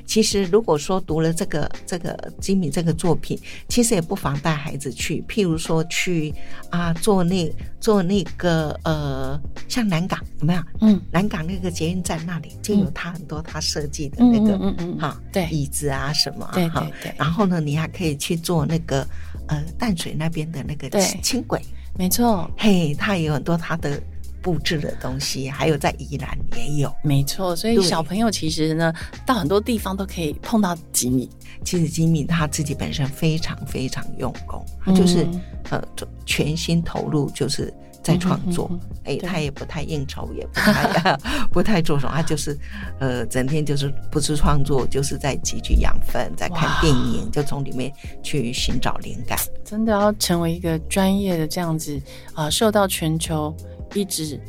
[0.07, 3.39] 其实如果说读了这个这个吉米这个作品，
[3.69, 6.35] 其实也不妨带孩子去，譬如说去
[6.71, 7.51] 啊做那
[7.81, 10.63] 做那个呃，像南港有没有？
[10.81, 11.01] 嗯。
[11.11, 15.49] 南港那个捷运站那里就有他很多他设计的嗯那个、嗯嗯嗯，哈对。
[15.51, 16.81] 椅子啊什么啊对哈。
[16.81, 17.15] 对对。
[17.19, 19.07] 然后呢，你还可以去做那个
[19.49, 21.61] 呃淡水那边的那个轻轻轨，
[21.97, 22.51] 没错。
[22.57, 24.01] 嘿，他也有很多他的
[24.43, 26.93] 布置的东西，还有在宜兰也有。
[27.03, 28.93] 没错，所以小朋友其实呢，
[29.25, 31.31] 到很多地方都可以碰到吉米，
[31.65, 35.41] 其实吉米他自己本身非常非常用功，他就是、嗯
[35.71, 35.83] 呃
[36.27, 37.73] 全心投入，就是
[38.03, 38.97] 在创作嗯哼嗯。
[39.05, 41.17] 哎、他也不太应酬，也不太
[41.51, 42.59] 不太做什么，他就是
[42.99, 49.39] 呃整天就是不是创作，就是在汲取养分，在看哇电影，就从里面去寻找灵感。
[49.65, 51.97] 真的要成为一个专业的这样子
[52.35, 53.55] 啊、呃受到全球
[53.95, 54.41] 一直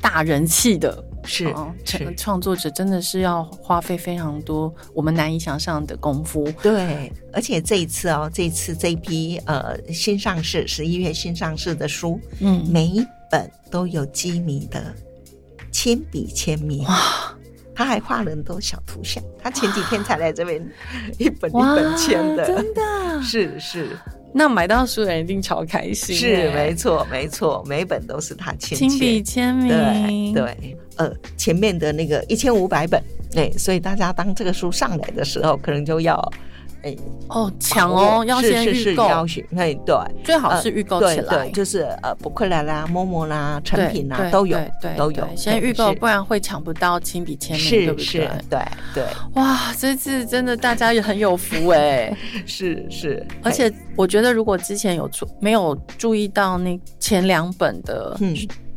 [0.00, 1.98] 大人气的是哦是。
[1.98, 6.44] 创创作者，真的是要花费非常多我们难以想象的功夫。
[6.62, 14.94] 对，而且这一次哦，这一次这一批呃新上市十一月新上市的书，嗯，每一本都有机米的
[15.70, 16.84] 铅笔签名。
[16.84, 17.34] 哇。
[17.76, 20.64] 他还画了很多小图像，他前几天才来这边
[21.18, 23.98] 一本一，本签的，真的，是是
[24.36, 30.34] 那买到书的人一定超开心是，欸，没错没错，每本都是他亲亲笔签，名。
[30.34, 36.20] 对，，对，呃，前面的那个一千五百本，对，所以大家当这个书上来的时候，可能就要
[36.84, 36.96] 哎
[37.28, 39.26] 哦，抢哦，要是是是先预购，要
[39.84, 39.96] 对。
[40.22, 41.48] 最好是预购起来。
[41.50, 48.62] 就是呃，博客来啦、陌陌啦、成品啦都有对对，都有，先对预购，不然会抢不到亲笔签名，对不是是对？，对
[48.94, 49.04] 对。
[49.34, 52.14] 哇，这次真的大家也很有福哎、
[52.44, 58.34] 是是，而且我觉得如果之前有注没有注意到那前两本的，嗯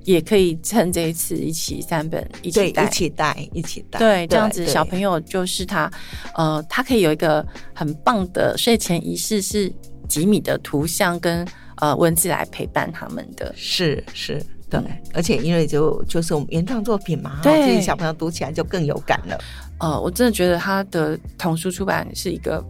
[0.08, 2.90] 也可以趁这一次一起三本一起带一。
[2.90, 5.92] 起带一起带，对，这样子小朋友就是他，
[6.34, 7.46] 呃，他可以有一个
[7.76, 9.70] 很棒的睡前仪式，是
[10.08, 11.46] 吉米的图像跟
[11.76, 13.54] 呃文字来陪伴他们的。
[13.54, 14.80] 是是，对，
[15.14, 19.38] 而且因为就就是我们原创作品嘛，对小朋友读起来就更有感了。
[19.82, 22.64] 呃，我真的觉得他的童书出版是一个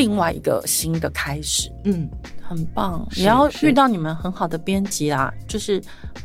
[0.00, 1.70] 另外一个新的开始。
[1.84, 2.08] 嗯，
[2.40, 5.82] 很棒，是也要遇到你们很好的编辑啊，就是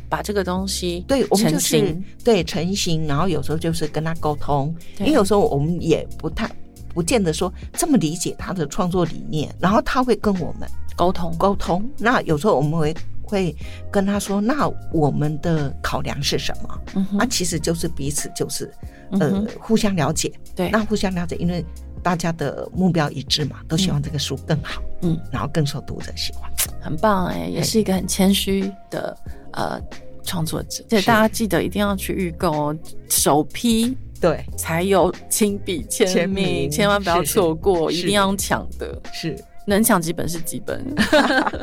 [0.08, 6.50] 把这个东西对，我们成就是型，对成型，然后有时候就是跟他沟通，因对为有时候我们也不太。
[6.94, 10.66] 不见得说这么理解他的创作理念，然后他会跟我们
[10.96, 11.86] 沟通，沟通。
[11.98, 13.54] 那有时候我们会会
[13.90, 16.80] 跟他说，那我们的考量是什么？
[16.94, 18.72] 嗯哼那其实就是彼此就是
[19.10, 20.32] 呃嗯互相了解。
[20.54, 21.62] 对，那互相了解，因为
[22.06, 26.48] 大家的目标一致嘛，都希望这个书更好，嗯，然后更受读者喜欢。
[26.80, 29.18] 很棒哎，也是一个很谦虚的
[29.54, 29.82] 呃
[30.22, 32.78] 创作者，而且大家记得一定要去预购哦，
[33.08, 39.36] 首批对，才有亲笔签签名，千万不要错过，一是定要抢的，是
[39.66, 40.82] 能抢几本是几本，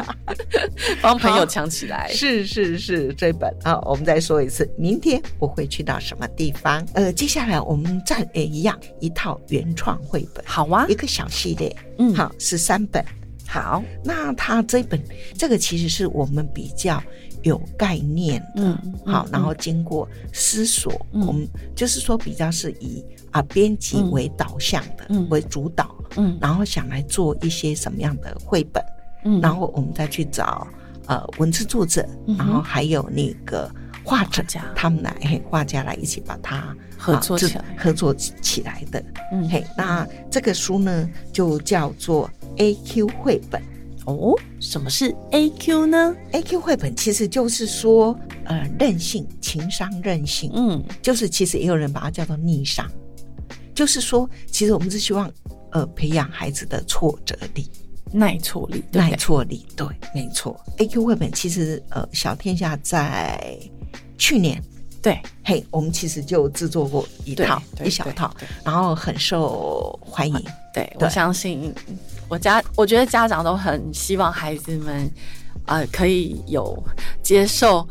[1.01, 2.11] 帮朋友抢起来。
[2.13, 3.49] 是是是，这本。
[3.63, 6.85] 啊，我们再说一次，明天我会去到什么地方？
[6.93, 10.85] 呃，接下来我们再也一样一套原创绘本，好啊。
[10.89, 13.03] 一，个小系列，嗯，好十三本。
[13.47, 15.01] 好，那他这本
[15.37, 17.01] 这个其实是我们比较
[17.43, 19.29] 有概念的，嗯好，嗯。
[19.31, 21.25] 然后经过思索，嗯。
[21.27, 25.27] 我们就是说比较是以啊编辑嗯为导向的，嗯。
[25.29, 26.37] 为主导，嗯。
[26.41, 28.83] 然后想来做一些什么样的绘本，
[29.25, 29.39] 嗯。
[29.41, 30.67] 然后我们再去找
[31.05, 33.69] 呃文字作者，嗯然后还有那个
[34.03, 34.65] 画者家。
[34.75, 37.65] 他们来嘿画家来一起把它合作起来。
[37.77, 39.03] 合作起来的。
[39.31, 39.47] 嗯。
[39.49, 43.61] 嘿，那这个书呢就叫做 A Q 绘本。
[44.05, 52.89] 哦，什么是 A Q 呢？A Q 绘本其实就是说，呃，韧性、情商韧性，嗯就是其实也有人把它叫做逆商，
[53.73, 55.31] 就是说，其实我们是希望，
[55.71, 57.69] 呃，培养孩子的挫折力、
[58.11, 59.15] 耐挫力，耐？
[59.15, 59.65] 挫力。
[59.75, 60.59] 对，没错。
[60.77, 63.57] A Q 绘本其实，呃，小天下在
[64.17, 64.61] 去年，
[65.01, 70.33] 对嘿，我们其实就制作过一套一小套，然后很受欢迎。
[70.73, 71.73] 对，对我相信
[72.27, 75.11] 我家，我觉得家长都很希望孩子们，
[75.65, 76.81] 呃，可以有
[77.21, 77.87] 接受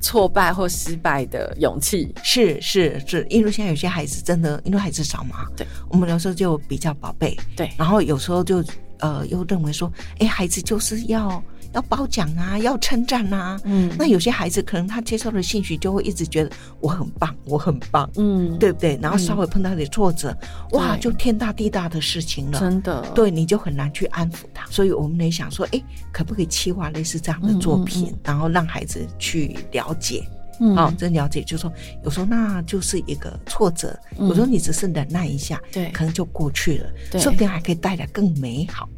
[0.00, 2.14] 挫败或失败的勇气。
[2.22, 8.64] 是是是，因为现在有些孩子真的，因为孩子少嘛，对，我们有时候就比较宝贝，对，然后有时候就
[8.98, 11.42] 呃又认为说，哎，孩子就是要
[11.72, 13.60] 要褒奖啊，要称赞啊。
[13.64, 13.90] 嗯。
[13.98, 16.50] 那有些孩子可能他接受的兴趣，就会一直觉得
[16.80, 18.98] 我很棒，我很棒，嗯，对不对？
[19.02, 20.36] 然后稍微碰到点挫折，
[20.72, 22.58] 哇，就天大地大的事情了。
[22.58, 28.18] 真的，对，你就很难去安抚他，所以我们得想说，哎，可不可以企划类似这样的作品，嗯嗯嗯。
[28.24, 30.24] 然后让孩子去了解，
[30.60, 31.72] 嗯，哦，真了解，就是说
[32.04, 35.90] 有时候那就是一个挫折，嗯有时候你只是忍耐一下，对。
[35.90, 38.88] 可能就过去了，说不定还可以带来更美好。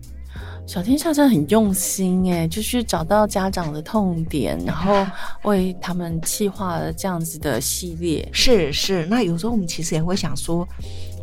[0.72, 5.06] 小天下真的很用心哎，就是找到家长的痛点，然后
[5.44, 8.26] 为他们企划了这样子的系列。
[8.32, 10.66] 是是，那有时候我们其实也会想说，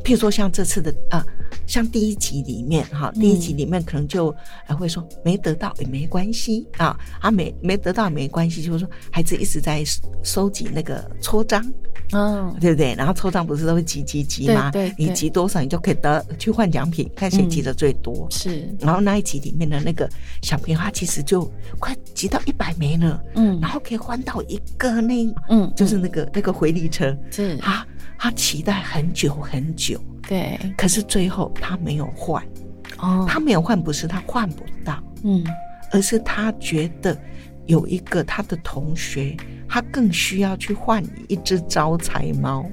[0.04, 1.26] 譬如说像这次的啊、
[1.70, 11.64] 像第一集里面哈，第一集里面可能就还会说没得到也没关系啊，啊没没得到也没关系，就是说孩子一直在收收集那个戳章，
[12.12, 12.96] 嗯，对不对？
[12.96, 14.72] 然后抽章不是都会集集集吗？
[14.72, 15.06] 对对对。
[15.06, 18.28] 你集多少你就可以得去换奖品，看谁集的最多。
[18.32, 20.10] 是，然后那一集里面的那个
[20.42, 21.46] 小朋友，他其实就
[21.78, 23.60] 快集到一百枚了，嗯。
[23.62, 27.86] 然后可以换到一个那，嗯，就是那个、那个回力车，是，他
[28.18, 32.42] 他期待很久很久，对，可是最后他没有换，
[33.00, 35.44] 哦，他没有换不是他换不到，嗯。
[35.92, 37.18] 而是他觉得
[37.66, 39.36] 有一个他的同学，
[39.68, 42.64] 他更需要去换一只招财猫。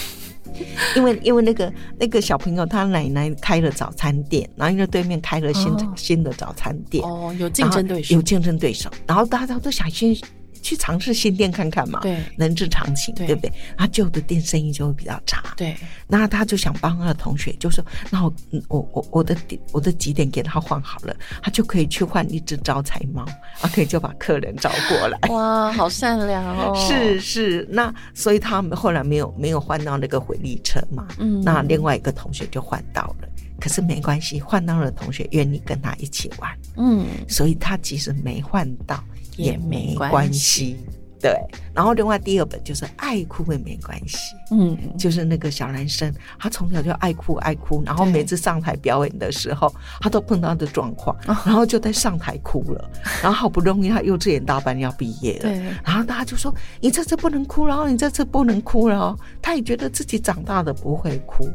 [0.96, 5.92] 因为因为那个那个小朋友他奶奶开了早餐店，然后因为对面开了新、哦。
[5.94, 8.14] 新的早餐店，哦，有竞争对手。
[8.14, 10.16] 有，竞争对手，然后大家都想先
[10.62, 12.18] 去尝试新店看看嘛，对。
[12.36, 13.26] 人之常情，对。
[13.26, 13.52] 对不对？
[13.76, 15.76] 他旧的店生意就会比较差，对，
[16.08, 23.22] 那他就想帮他的同学，就说：“那我嗯我我我的点我的几点给他换好了，他就可以去换一只招财猫，
[23.60, 31.40] 啊，可以就把客人招过来。”哇，好善良哦， 是是，那所以他们后来没有没有换到那个回力车嘛，嗯。
[31.42, 33.28] 那另外一个同学就换到了，
[33.60, 39.02] 可是没关系，换到了同学愿意跟他一起玩，嗯，所以他即使没换到
[39.40, 40.76] 也也没没关关系。
[41.22, 41.38] 对，
[41.74, 49.70] 然后另外第二本就是爱哭也没关系，嗯，就是那个小男生，他从小就爱哭爱哭，然后每次上台表演的时候，
[50.00, 52.90] 他都碰到的状况，哦然后就在上台哭了，
[53.22, 61.46] 然后好不容易他幼稚园大班要毕业了，对，然后大家就说你这次不能哭然后，你这次不能哭了哦，他也觉得自己长大了不会哭。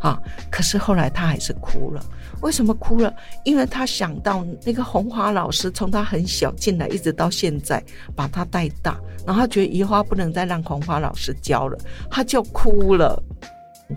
[0.00, 0.16] 啊！
[0.48, 2.00] 可是后来他还是哭了。
[2.40, 3.14] 为什么哭了？
[3.44, 7.82] 因为他想到那个红花老师从他很小进来，一直到现在
[8.14, 11.78] 把他带大，然后他觉得移花不能再让红花老师教了，
[12.10, 13.22] 他就哭了。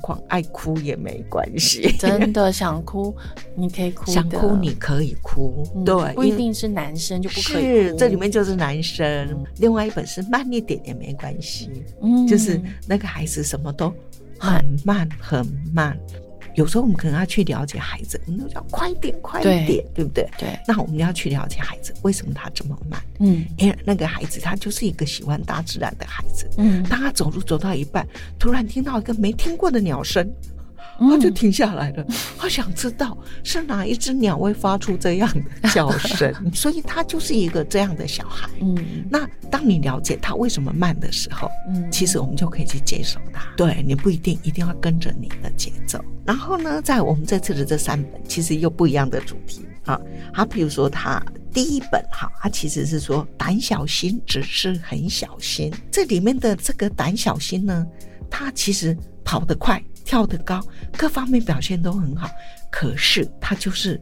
[0.01, 3.13] 况爱哭也没关系，真的想哭，
[3.55, 9.45] 你可以哭，想哭你可以哭，嗯对，不一定是男生就不可以哭，是这里面就是男生。
[9.57, 11.69] 另外一本是慢一点也没关系，
[12.01, 13.93] 嗯就是那个孩子什么都
[14.39, 15.99] 很慢很慢。
[16.55, 20.29] 有时候我们可能要去了解孩子，我们都叫快一点，快一点，对不对？
[20.37, 26.49] 对，那我们要去了解孩子为什么他这么慢，嗯因为那个孩子他就是一个喜欢大自然的孩子。
[26.57, 30.60] 嗯，当他走路走到一半，突然听到一个没听过的鸟声，嗯
[30.99, 32.05] 他就停下来了。
[32.37, 35.29] 他想知道是哪一只鸟会发出这样
[35.61, 38.49] 的叫声， 所以他就是一个这样的小孩。
[38.61, 43.43] 嗯那当你了解他为什么慢的时候，嗯，其实我们就可以去接受他。
[43.57, 46.03] 对你不一定一定要跟着你的节奏。
[46.25, 49.99] 然后呢，在我们这次的这三本，其实又不一样的主题啊。
[50.33, 51.21] 他，比如说他
[51.51, 55.73] 第一本哈，它其实是说胆小心只是很小心。
[55.91, 57.85] 这里面的这个胆小心呢，
[58.29, 60.61] 它其实跑得快、跳得高，
[60.97, 62.29] 各方面表现都很好，
[62.71, 63.99] 可是他就是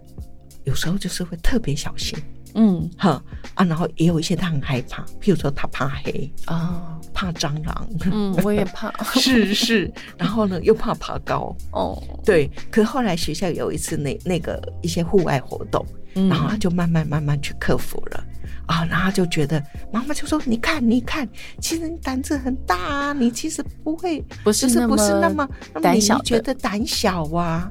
[0.63, 2.17] 有时候就是会特别小心，
[2.55, 2.89] 嗯。
[2.97, 3.21] 哈
[3.55, 8.91] 啊，然后也有一些他很害怕，譬如说他怕黑，啊，怕蟑螂，嗯，我也怕。
[9.19, 12.49] 是是，然后呢 又怕爬高，哦，对。
[12.71, 15.85] 可后来学校有一次那那个一些户外活动，
[16.15, 16.29] 嗯。
[16.29, 18.23] 然后他就慢慢慢慢去克服了。
[18.69, 19.61] 啊，然后就觉得
[19.91, 21.27] 妈妈就说：“你看，你看，
[21.59, 25.49] 其实你胆子很大啊，你其实不会，不是就是不是那那么
[25.81, 27.67] 胆小你觉得胆小啊。”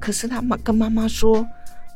[0.00, 1.46] 可是他妈跟妈妈说：“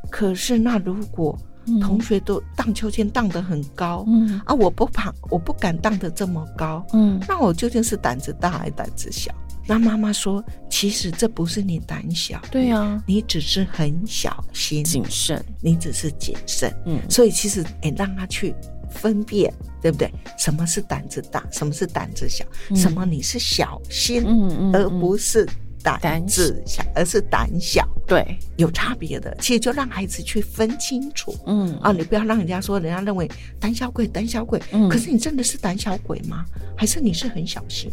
[0.09, 1.37] 可是那如果
[1.67, 9.33] 嗯同学都荡秋千荡得很高，嗯啊，我不怕，我不敢荡得这么高，嗯那我究竟是胆子大还是胆子小？”
[9.67, 18.53] 那妈妈说：“其实这不是你胆小，对啊，你只是很小心，谨慎，你只是谨慎。”嗯所以其实诶，让他去
[18.91, 19.51] 分辨，
[19.81, 20.11] 对不对？
[20.37, 25.45] 什么是胆子大，什么是胆子小，嗯什么你是小心，嗯嗯，而嗯不是
[25.81, 29.35] 胆胆子小，而是胆小，对，有差别的。
[29.41, 31.35] 其实就让孩子去分清楚。
[31.47, 33.27] 嗯啊，你不要让人家说，人家认为
[33.59, 34.61] 胆小鬼，胆小鬼。
[34.71, 36.45] 嗯可是你真的是胆小鬼吗？
[36.77, 37.91] 还是你是很小心？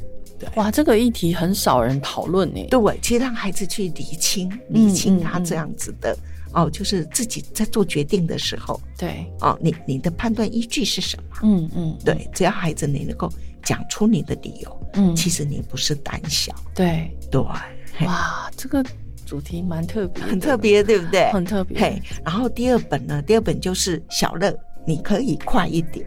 [0.54, 2.66] 哇，这个议题很少人讨论呢。
[2.70, 6.16] 对，其实让孩子去理清，嗯理清他嗯这样子的、
[6.52, 11.36] 哦，就是自己在做决定的时候，对，哦，你你的判断依据是什么？
[11.42, 13.30] 嗯嗯，对，只要孩子你能够
[13.62, 17.40] 讲出你的理由，嗯，其实你不是胆小，对，对，
[18.06, 18.84] 哇，这个
[19.24, 21.30] 主题蛮特别，很特别，对不对？
[21.32, 21.80] 很特别。
[21.80, 24.54] 嘿，然后第二本呢，第二本就是小乐，
[24.86, 26.04] 你可以快一点。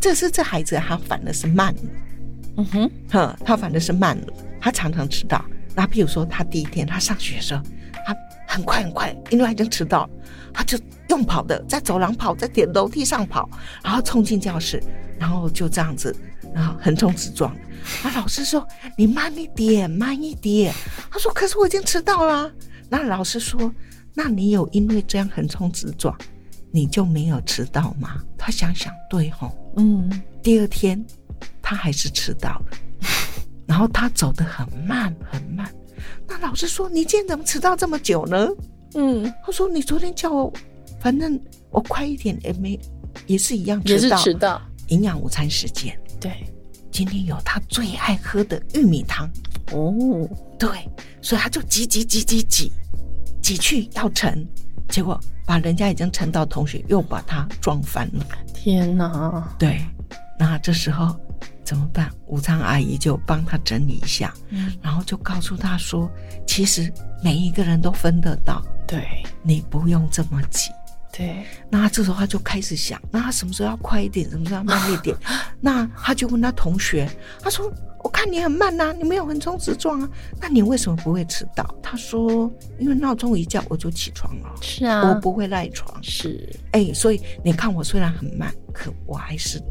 [0.00, 1.80] 这是这孩子他反而是慢了，
[2.56, 4.26] 嗯哼，哼，他反正是慢了，
[4.60, 5.44] 他常常迟到。
[5.74, 7.62] 那比如说他第一天他上学的时候，
[8.06, 10.10] 他很快很快，因为他已经迟到了，
[10.52, 10.78] 他就
[11.08, 13.48] 用跑的，在走廊跑，在点楼梯上跑，
[13.82, 14.82] 然后冲进教室，
[15.18, 16.14] 然后就这样子，
[16.54, 17.54] 然后横冲直撞。
[18.02, 20.72] 那老师说：“你慢一点，慢一点。”
[21.10, 22.50] 他说：“可是我已经迟到了。”
[22.88, 23.70] 那老师说
[24.14, 26.16] ：“那你有因为这样横冲直撞，
[26.70, 31.04] 你就没有迟到吗？”他想想，对吼，嗯第二天
[31.62, 32.76] 他还是迟到了，
[33.66, 35.68] 然后他走得很慢很慢。
[36.26, 38.48] 那老师说：“你今天怎么迟到这么久呢
[38.94, 40.52] 嗯，？”他说：“你昨天叫我，
[41.00, 41.38] 反正
[41.70, 42.78] 我快一点也没，
[43.26, 44.16] 也是一样迟到。
[44.18, 46.32] 迟到，营养午餐时间，对，
[46.90, 49.28] 今天有他最爱喝的玉米汤，
[49.72, 50.28] 哦，
[50.58, 50.68] 对，
[51.20, 52.72] 所以他就挤挤挤挤挤
[53.42, 54.46] 挤去要盛，
[54.88, 58.24] 结果把人家已经盛到同学又把他撞翻了。
[58.54, 59.80] 天哪，对，
[60.38, 61.14] 那这时候
[61.64, 62.10] 怎么办？
[62.26, 66.10] 武昌阿姨就帮他整理一下，嗯，然后就告诉他说，
[66.46, 66.92] 其实
[67.22, 69.06] 每一个人都分得到，对
[69.42, 70.70] 你不用这么急。
[71.16, 75.16] 对，那他这时候他就开始想，那他什么时候要快一点，什么时候要慢一点？
[75.60, 77.08] 那他就问他同学，
[77.40, 80.08] 他说：“我看你很慢呐、你没有横冲直撞啊，
[80.40, 85.96] 那你为什么不会迟到？”他说：“因为闹钟一叫我就起床了，是啊，我不会赖床。
[86.02, 89.62] 是哎，所以你看我虽然很慢，可我还是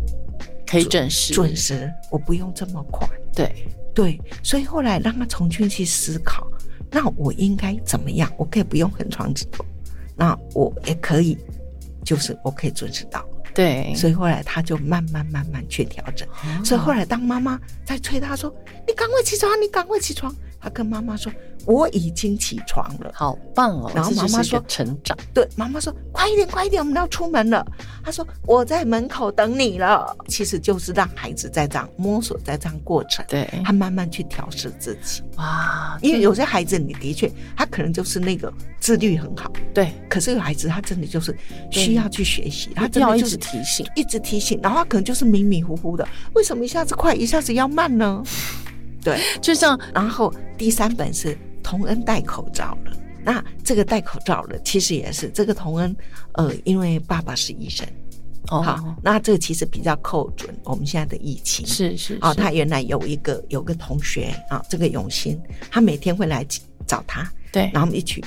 [0.74, 3.08] 可以准时，准时，我不用这么快。
[3.36, 3.54] 对，
[3.94, 6.48] 对，所以后来让他重新去思考，
[6.90, 8.32] 那我应该怎么样？
[8.38, 9.64] 我可以不用横床直头，
[10.16, 11.38] 那我也可以，
[12.04, 13.24] 就是我可以准时到。
[13.54, 16.28] 对，所以后来他就慢慢慢慢去调整。
[16.30, 18.52] 啊所以后来当妈妈在催他说
[18.88, 21.30] ：“你赶快起床，你赶快起床。”他跟妈妈说
[21.68, 23.12] ：“我已经起床了。
[23.14, 27.66] 好棒哦，然后妈妈说成长，”对，妈妈说：“快一点，快一点，我们要出门了。”
[28.02, 35.22] 他说：“我在门口等你了。”其实就是让孩子在这样摸索，在这样过程，对，他慢慢去调试自己。
[35.36, 41.36] 哇，因为有些孩子，你的确他可能就是那个自律很好，对，可是有孩子他真的就是
[41.72, 48.24] 需要去学习，他真的就是直提醒，一直提醒，然后他可能就是迷迷糊糊的，为什么一下子快，一下子要慢呢？
[49.04, 52.98] 对，就像然后第三本是童恩戴口罩了。
[53.26, 55.96] 那这个戴口罩了，其实也是这个童恩，
[56.34, 57.88] 呃，因为爸爸是医生，
[58.48, 61.66] 好哦，，那这个其实比较扣准我们现在的疫情。
[61.66, 62.40] 是是啊、是。
[62.42, 65.40] 他原来有一个有个同学啊，这个永新，
[65.72, 66.46] 他每天会来
[66.86, 68.22] 找他，对，然后我们一起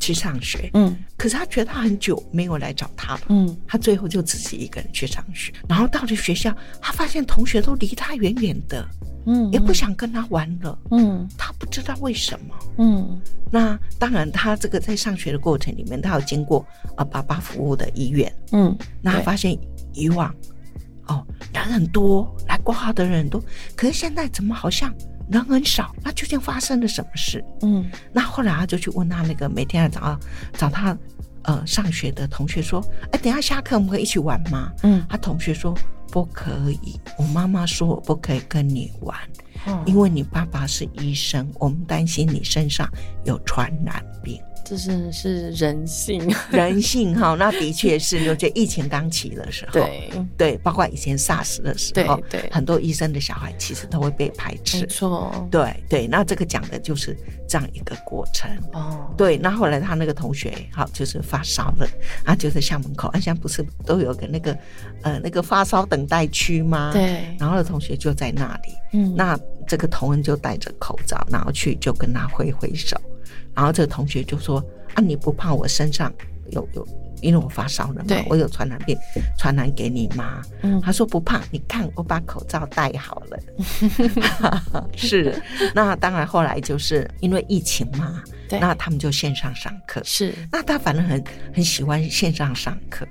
[0.00, 0.70] 去上学。
[0.72, 0.96] 嗯。
[1.18, 8.88] 可是他觉得他很久没有来找他了，嗯，他最后就自己一个人去上学，然后到了学校，他发现同学都离他远远的，
[9.26, 10.78] 嗯，也不想跟他玩了。
[10.90, 12.54] 嗯他不知道为什么。
[12.78, 13.20] 嗯
[13.50, 16.66] 那当然，他这个在上学的过程里面，他有经过
[16.96, 19.56] 啊爸爸服务的医院，嗯，那发现
[19.92, 20.34] 以往
[21.06, 23.42] 哦人很多，来挂号的人很多，
[23.76, 24.92] 可是现在怎么好像
[25.30, 25.94] 人很少？
[26.02, 27.44] 那究竟发生了什么事？
[27.62, 30.18] 嗯那后来他就去问他那个每天来找他
[30.52, 30.98] 找他
[31.44, 35.74] 呃上学的同学说：“哎，等一下下课我们可以一起玩吗？”嗯，他同学说
[36.10, 39.16] ：“不可以，我妈妈说我不可以跟你玩，
[39.66, 42.88] 哦因为你爸爸是医生，我们担心你身上
[43.24, 44.40] 有传染病。
[44.64, 50.10] 这是是人性，人性哈，那的确是，就觉得疫情刚起的时候，对。
[50.36, 58.50] 对，包括以前 SARS 的时候，对，很多医生的小孩其实都会被排斥，没错，对对，那这个讲的就是这样一个过程。
[58.72, 59.12] 哦。
[59.16, 61.86] 对，那后来他那个同学好就是发烧了，
[62.24, 64.56] 啊，就在校门口，啊，现在不是都有个那个
[65.02, 66.90] 呃那个发烧等待区吗？
[66.92, 69.38] 对，然后同学就在那里，嗯，那
[69.68, 73.00] 这个同仁就戴着口罩，然后去就跟他挥挥手。
[73.54, 74.64] 然后这个同学就说
[74.94, 76.12] ：“啊，你不怕我身上
[76.50, 76.86] 有有，
[77.20, 78.96] 因为我发烧了嘛，我有传染病，
[79.38, 84.84] 传染给你吗？”嗯，他说不怕，你看我把口罩戴好了。
[84.96, 85.40] 是，
[85.74, 90.00] 那当然后来就是因为疫情嘛，那他们就线上上课。
[90.04, 91.22] 是，那他反正很
[91.54, 93.06] 很喜欢线上上课，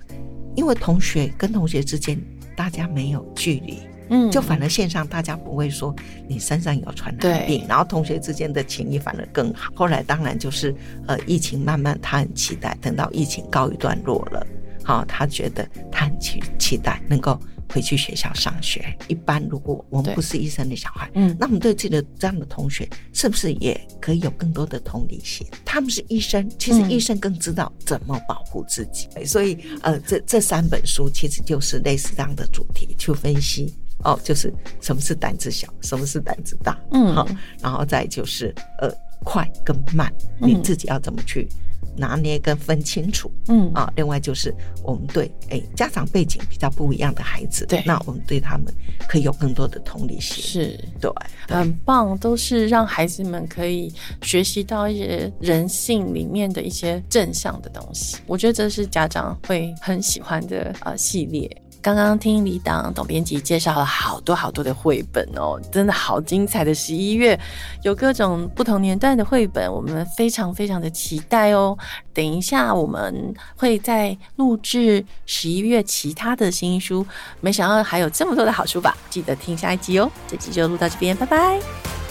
[0.55, 2.19] 因为同学跟同学之间
[2.55, 3.79] 大家没有距离。
[4.09, 5.95] 嗯，就反而线上大家不会说
[6.27, 9.71] 你身上有传染病，然后同学之间的情谊反而更好。
[9.75, 10.73] 后来当然就是
[11.07, 14.45] 呃，疫情慢慢他很期待，等到疫情告一段落了，
[14.83, 17.39] 好，他觉得他很期期待能够
[17.69, 18.95] 回去学校上学。
[19.07, 25.45] 一般如果我们不是医生的小孩，嗯，那我们对自己的这样的同学是不是也可以有更多的同理心？
[25.65, 29.07] 他们是医生，其实医生更知道怎么保护自己。
[29.25, 33.73] 所以呃，这这三本书其实就是类似这样的主题去分析。
[34.03, 37.27] 哦，就是什么是胆子小，什么是胆子大，嗯，好，
[37.61, 38.91] 然后再就是呃
[39.23, 41.47] 快跟慢，你自己要怎么去
[41.95, 43.71] 拿捏跟分清楚，嗯。
[43.73, 48.65] 啊，另外就是我们对哎家长背景比较不一样的孩子，对，那我们对他们
[49.07, 51.09] 可以有更多的同理心，是对，
[51.47, 61.49] 很棒，都是让孩子们可以学习到一些人性里面的一些正向的东西，我觉得这是家长会很喜欢的啊系列。
[61.83, 67.37] 刚刚听李党董编辑介绍了好多好多的绘本哦，真的好精彩的十一月，
[67.81, 71.77] 有各种不同年代的绘本，我们非常非常的期待哦。
[72.13, 77.05] 等一下我们会在录制十一月其他的新书，
[77.41, 78.95] 没想到还有这么多的好书吧？
[79.09, 80.09] 记得听下一集哦。
[80.25, 82.02] 这集就录到这边，拜拜。